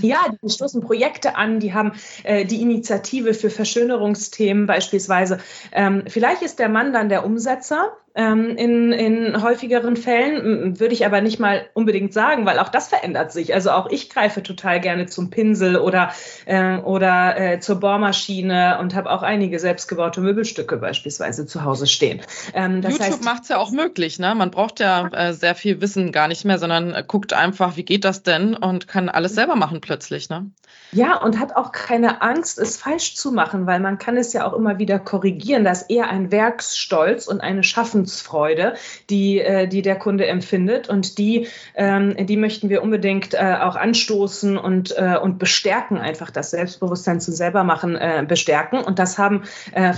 Ja, 0.00 0.18
die 0.42 0.50
stoßen 0.50 0.80
Projekte 0.80 1.36
an, 1.36 1.60
die 1.60 1.72
haben 1.72 1.92
äh, 2.24 2.44
die 2.44 2.60
Initiative 2.60 3.34
für 3.34 3.50
Verschönerungsthemen 3.50 4.66
beispielsweise. 4.66 5.38
Ähm, 5.72 6.04
vielleicht 6.08 6.42
ist 6.42 6.58
der 6.58 6.68
Mann 6.68 6.92
dann 6.92 7.08
der 7.08 7.24
Umsetzer, 7.24 7.96
in, 8.22 8.92
in 8.92 9.42
häufigeren 9.42 9.96
Fällen, 9.96 10.80
würde 10.80 10.94
ich 10.94 11.04
aber 11.04 11.20
nicht 11.20 11.38
mal 11.38 11.66
unbedingt 11.74 12.14
sagen, 12.14 12.46
weil 12.46 12.58
auch 12.58 12.70
das 12.70 12.88
verändert 12.88 13.30
sich. 13.30 13.52
Also 13.52 13.70
auch 13.70 13.90
ich 13.90 14.08
greife 14.08 14.42
total 14.42 14.80
gerne 14.80 15.06
zum 15.06 15.28
Pinsel 15.28 15.76
oder, 15.76 16.12
äh, 16.46 16.78
oder 16.78 17.38
äh, 17.38 17.60
zur 17.60 17.76
Bohrmaschine 17.80 18.78
und 18.80 18.94
habe 18.94 19.10
auch 19.10 19.22
einige 19.22 19.58
selbstgebaute 19.58 20.20
Möbelstücke 20.20 20.78
beispielsweise 20.78 21.46
zu 21.46 21.64
Hause 21.64 21.86
stehen. 21.86 22.22
Ähm, 22.54 22.82
YouTube 22.82 23.22
macht 23.22 23.42
es 23.42 23.48
ja 23.50 23.58
auch 23.58 23.70
möglich. 23.70 24.18
Ne? 24.18 24.34
Man 24.34 24.50
braucht 24.50 24.80
ja 24.80 25.08
äh, 25.08 25.34
sehr 25.34 25.54
viel 25.54 25.80
Wissen 25.80 26.10
gar 26.10 26.28
nicht 26.28 26.44
mehr, 26.44 26.58
sondern 26.58 26.94
guckt 27.06 27.34
einfach, 27.34 27.76
wie 27.76 27.84
geht 27.84 28.04
das 28.04 28.22
denn 28.22 28.54
und 28.54 28.88
kann 28.88 29.08
alles 29.08 29.34
selber 29.34 29.56
machen 29.56 29.80
plötzlich. 29.80 30.30
Ne? 30.30 30.50
Ja, 30.92 31.16
und 31.20 31.38
hat 31.40 31.56
auch 31.56 31.72
keine 31.72 32.22
Angst, 32.22 32.58
es 32.58 32.76
falsch 32.76 33.16
zu 33.16 33.32
machen, 33.32 33.66
weil 33.66 33.80
man 33.80 33.98
kann 33.98 34.16
es 34.16 34.32
ja 34.32 34.46
auch 34.46 34.52
immer 34.52 34.78
wieder 34.78 34.98
korrigieren. 34.98 35.64
Das 35.64 35.82
ist 35.82 35.90
eher 35.90 36.08
ein 36.08 36.30
Werksstolz 36.30 37.26
und 37.26 37.40
eine 37.40 37.64
Schaffensfreude, 38.06 38.74
die, 39.10 39.40
äh, 39.40 39.66
die 39.66 39.82
der 39.82 39.96
Kunde 39.96 40.26
empfindet. 40.26 40.88
Und 40.88 41.18
die, 41.18 41.48
ähm, 41.74 42.26
die 42.26 42.36
möchten 42.36 42.68
wir 42.68 42.82
unbedingt 42.82 43.34
äh, 43.34 43.56
auch 43.60 43.76
anstoßen 43.76 44.56
und, 44.56 44.96
äh, 44.96 45.16
und 45.20 45.38
bestärken, 45.38 45.98
einfach 45.98 46.30
das 46.30 46.50
Selbstbewusstsein 46.50 47.20
zu 47.20 47.32
selber 47.32 47.64
machen, 47.64 47.98
bestärken. 48.28 48.80
Und 48.80 48.98
das 48.98 49.18
haben 49.18 49.42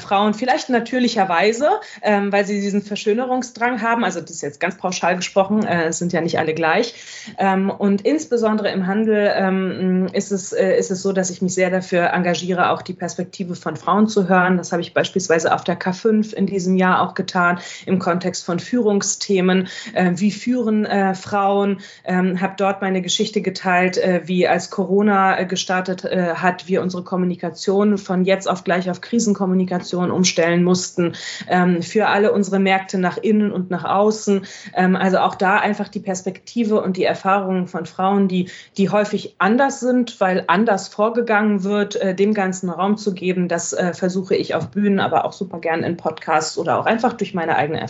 Frauen 0.01 0.35
vielleicht 0.35 0.71
natürlicherweise, 0.71 1.68
ähm, 2.03 2.33
weil 2.33 2.44
sie 2.44 2.61
diesen 2.61 2.83
Verschönerungsdrang 2.83 3.83
haben. 3.83 4.05
Also 4.05 4.21
das 4.21 4.31
ist 4.31 4.42
jetzt 4.42 4.61
ganz 4.61 4.77
pauschal 4.77 5.16
gesprochen, 5.16 5.66
es 5.66 5.99
sind 5.99 6.12
ja 6.12 6.21
nicht 6.21 6.38
alle 6.38 6.55
gleich. 6.55 6.94
Ähm, 7.38 7.71
und 7.71 8.03
insbesondere 8.03 8.71
im 8.71 8.87
Handel 8.87 10.09
ist 10.12 10.33
es 10.33 10.53
ist 10.53 10.90
es 10.90 11.03
so, 11.03 11.12
dass 11.12 11.31
ich 11.31 11.42
mich 11.42 11.55
sehr 11.55 11.71
dafür 11.71 12.12
engagiere, 12.12 12.71
auch 12.71 12.83
die 12.83 12.94
Perspektive 12.94 13.55
von 13.55 13.77
Frauen 13.77 14.09
zu 14.09 14.29
hören. 14.29 14.57
Das 14.57 14.73
habe 14.73 14.83
ich 14.83 14.94
beispielsweise 14.94 15.55
auf 15.55 15.64
der 15.64 15.79
K5 15.79 16.35
in 16.35 16.47
diesem 16.47 16.77
Jahr 16.77 17.03
auch 17.03 17.14
getan, 17.14 17.59
im 17.87 17.97
Kontext 17.98 18.44
von 18.44 18.58
Führungsthemen. 18.58 19.68
Äh, 19.94 20.12
wie 20.16 20.30
führen 20.30 20.84
äh, 20.84 21.14
Frauen? 21.14 21.80
Ähm, 22.04 22.40
habe 22.40 22.54
dort 22.56 22.82
meine 22.82 23.02
Geschichte 23.02 23.40
geteilt, 23.40 23.98
äh, 23.98 24.22
wie 24.24 24.46
als 24.48 24.70
Corona 24.70 25.38
äh, 25.38 25.46
gestartet 25.46 26.04
äh, 26.04 26.34
hat, 26.34 26.68
wir 26.68 26.82
unsere 26.82 27.04
Kommunikation 27.04 27.98
von 27.98 28.24
jetzt 28.24 28.48
auf 28.48 28.64
gleich 28.64 28.90
auf 28.90 29.00
Krisenkommunikation 29.00 30.11
umstellen 30.11 30.62
mussten. 30.64 31.12
Ähm, 31.48 31.82
für 31.82 32.08
alle 32.08 32.32
unsere 32.32 32.58
Märkte 32.58 32.98
nach 32.98 33.16
innen 33.16 33.52
und 33.52 33.70
nach 33.70 33.84
außen. 33.84 34.46
Ähm, 34.74 34.96
also 34.96 35.18
auch 35.18 35.34
da 35.34 35.58
einfach 35.58 35.88
die 35.88 36.00
Perspektive 36.00 36.80
und 36.80 36.96
die 36.96 37.04
Erfahrungen 37.04 37.66
von 37.66 37.87
Frauen, 37.87 38.28
die, 38.28 38.50
die 38.76 38.90
häufig 38.90 39.34
anders 39.38 39.80
sind, 39.80 40.20
weil 40.20 40.44
anders 40.46 40.88
vorgegangen 40.88 41.64
wird, 41.64 41.96
äh, 41.96 42.14
dem 42.14 42.34
ganzen 42.34 42.70
Raum 42.70 42.96
zu 42.96 43.14
geben. 43.14 43.48
Das 43.48 43.76
versuche 43.92 44.34
ich 44.34 44.54
auf 44.54 44.68
Bühnen, 44.70 45.00
aber 45.00 45.24
auch 45.24 45.32
super 45.32 45.58
gern 45.58 45.82
in 45.82 45.96
Podcasts 45.96 46.58
oder 46.58 46.78
auch 46.78 46.87
einfach 46.87 47.12
durch 47.12 47.34
meine 47.34 47.56
eigene 47.56 47.80
Erfahrung 47.80 47.88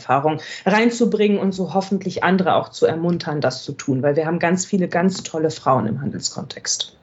reinzubringen 0.64 1.38
und 1.38 1.52
so 1.52 1.74
hoffentlich 1.74 2.24
andere 2.24 2.54
auch 2.54 2.68
zu 2.68 2.86
ermuntern, 2.86 3.40
das 3.40 3.64
zu 3.64 3.72
tun, 3.72 4.02
weil 4.02 4.16
wir 4.16 4.26
haben 4.26 4.38
ganz 4.38 4.64
viele 4.64 4.88
ganz 4.88 5.22
tolle 5.22 5.50
Frauen 5.50 5.86
im 5.86 6.00
Handelskontext. 6.00 6.98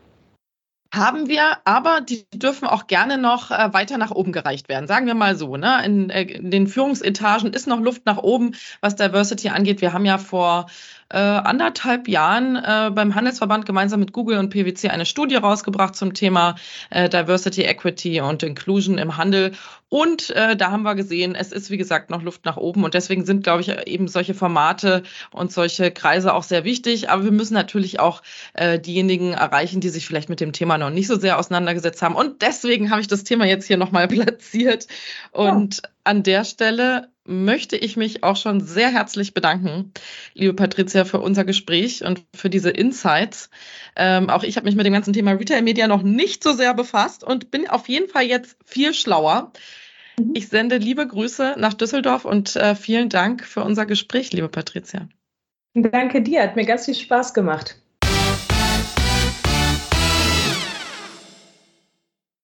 Haben 0.93 1.27
wir, 1.27 1.58
aber 1.65 1.99
die 1.99 2.25
dürfen 2.34 2.67
auch 2.67 2.88
gerne 2.88 3.17
noch 3.17 3.51
äh, 3.51 3.73
weiter 3.73 3.97
nach 3.97 4.12
oben 4.12 4.31
gereicht 4.31 4.69
werden. 4.69 4.88
Sagen 4.88 5.08
wir 5.08 5.13
mal 5.13 5.36
so. 5.36 5.58
Ne? 5.58 5.84
In, 5.84 6.10
äh, 6.10 6.21
in 6.21 6.51
den 6.51 6.67
Führungsetagen 6.67 7.51
ist 7.51 7.67
noch 7.67 7.81
Luft 7.81 8.05
nach 8.05 8.17
oben, 8.17 8.55
was 8.79 8.95
Diversity 8.95 9.49
angeht. 9.49 9.81
Wir 9.81 9.91
haben 9.91 10.05
ja 10.05 10.17
vor 10.17 10.67
äh, 11.09 11.17
anderthalb 11.17 12.07
Jahren 12.07 12.55
äh, 12.55 12.91
beim 12.91 13.13
Handelsverband 13.13 13.65
gemeinsam 13.65 13.99
mit 13.99 14.11
Google 14.11 14.39
und 14.39 14.49
PwC 14.49 14.89
eine 14.89 15.05
Studie 15.05 15.35
rausgebracht 15.35 15.95
zum 15.95 16.13
Thema 16.13 16.55
äh, 16.89 17.09
Diversity, 17.09 17.61
Equity 17.61 18.21
und 18.21 18.41
Inclusion 18.41 18.97
im 18.97 19.17
Handel. 19.17 19.51
Und 19.87 20.31
äh, 20.31 20.57
da 20.57 20.71
haben 20.71 20.81
wir 20.81 20.95
gesehen, 20.95 21.35
es 21.35 21.51
ist 21.51 21.69
wie 21.69 21.77
gesagt 21.77 22.09
noch 22.09 22.23
Luft 22.23 22.43
nach 22.45 22.57
oben. 22.57 22.83
Und 22.83 22.95
deswegen 22.95 23.23
sind, 23.23 23.43
glaube 23.43 23.61
ich, 23.61 23.69
eben 23.87 24.07
solche 24.07 24.33
Formate 24.33 25.03
und 25.31 25.51
solche 25.51 25.91
Kreise 25.91 26.33
auch 26.33 26.43
sehr 26.43 26.63
wichtig. 26.63 27.09
Aber 27.09 27.23
wir 27.23 27.31
müssen 27.31 27.53
natürlich 27.53 27.99
auch 27.99 28.23
äh, 28.53 28.79
diejenigen 28.79 29.33
erreichen, 29.33 29.81
die 29.81 29.89
sich 29.89 30.07
vielleicht 30.07 30.29
mit 30.29 30.39
dem 30.39 30.53
Thema 30.53 30.79
noch 30.79 30.89
nicht 30.89 31.07
so 31.07 31.19
sehr 31.19 31.37
auseinandergesetzt 31.37 32.01
haben. 32.01 32.15
Und 32.15 32.41
deswegen 32.41 32.89
habe 32.89 33.01
ich 33.01 33.07
das 33.07 33.23
Thema 33.23 33.45
jetzt 33.45 33.67
hier 33.67 33.77
nochmal 33.77 34.07
platziert. 34.09 34.88
Und 35.32 35.77
ja. 35.77 35.89
an 36.03 36.23
der 36.23 36.45
Stelle 36.45 37.09
möchte 37.26 37.76
ich 37.76 37.97
mich 37.97 38.23
auch 38.23 38.36
schon 38.36 38.61
sehr 38.61 38.89
herzlich 38.89 39.34
bedanken, 39.34 39.91
liebe 40.34 40.53
Patricia, 40.53 41.05
für 41.05 41.19
unser 41.19 41.43
Gespräch 41.43 42.03
und 42.03 42.23
für 42.36 42.49
diese 42.49 42.69
Insights. 42.69 43.49
Ähm, 43.95 44.30
auch 44.30 44.43
ich 44.43 44.57
habe 44.57 44.65
mich 44.65 44.76
mit 44.76 44.86
dem 44.86 44.93
ganzen 44.93 45.13
Thema 45.13 45.32
Retail 45.32 45.61
Media 45.61 45.88
noch 45.88 46.03
nicht 46.03 46.43
so 46.43 46.53
sehr 46.53 46.73
befasst 46.73 47.23
und 47.23 47.51
bin 47.51 47.67
auf 47.67 47.89
jeden 47.89 48.09
Fall 48.09 48.23
jetzt 48.23 48.57
viel 48.65 48.93
schlauer. 48.93 49.51
Mhm. 50.19 50.32
Ich 50.36 50.47
sende 50.47 50.78
liebe 50.78 51.07
Grüße 51.07 51.55
nach 51.57 51.73
Düsseldorf 51.73 52.26
und 52.26 52.55
äh, 52.55 52.76
vielen 52.76 53.09
Dank 53.09 53.43
für 53.45 53.63
unser 53.63 53.86
Gespräch, 53.86 54.32
liebe 54.32 54.49
Patricia. 54.49 55.07
Danke 55.73 56.21
dir, 56.21 56.43
hat 56.43 56.55
mir 56.55 56.65
ganz 56.65 56.86
viel 56.86 56.95
Spaß 56.95 57.34
gemacht. 57.34 57.82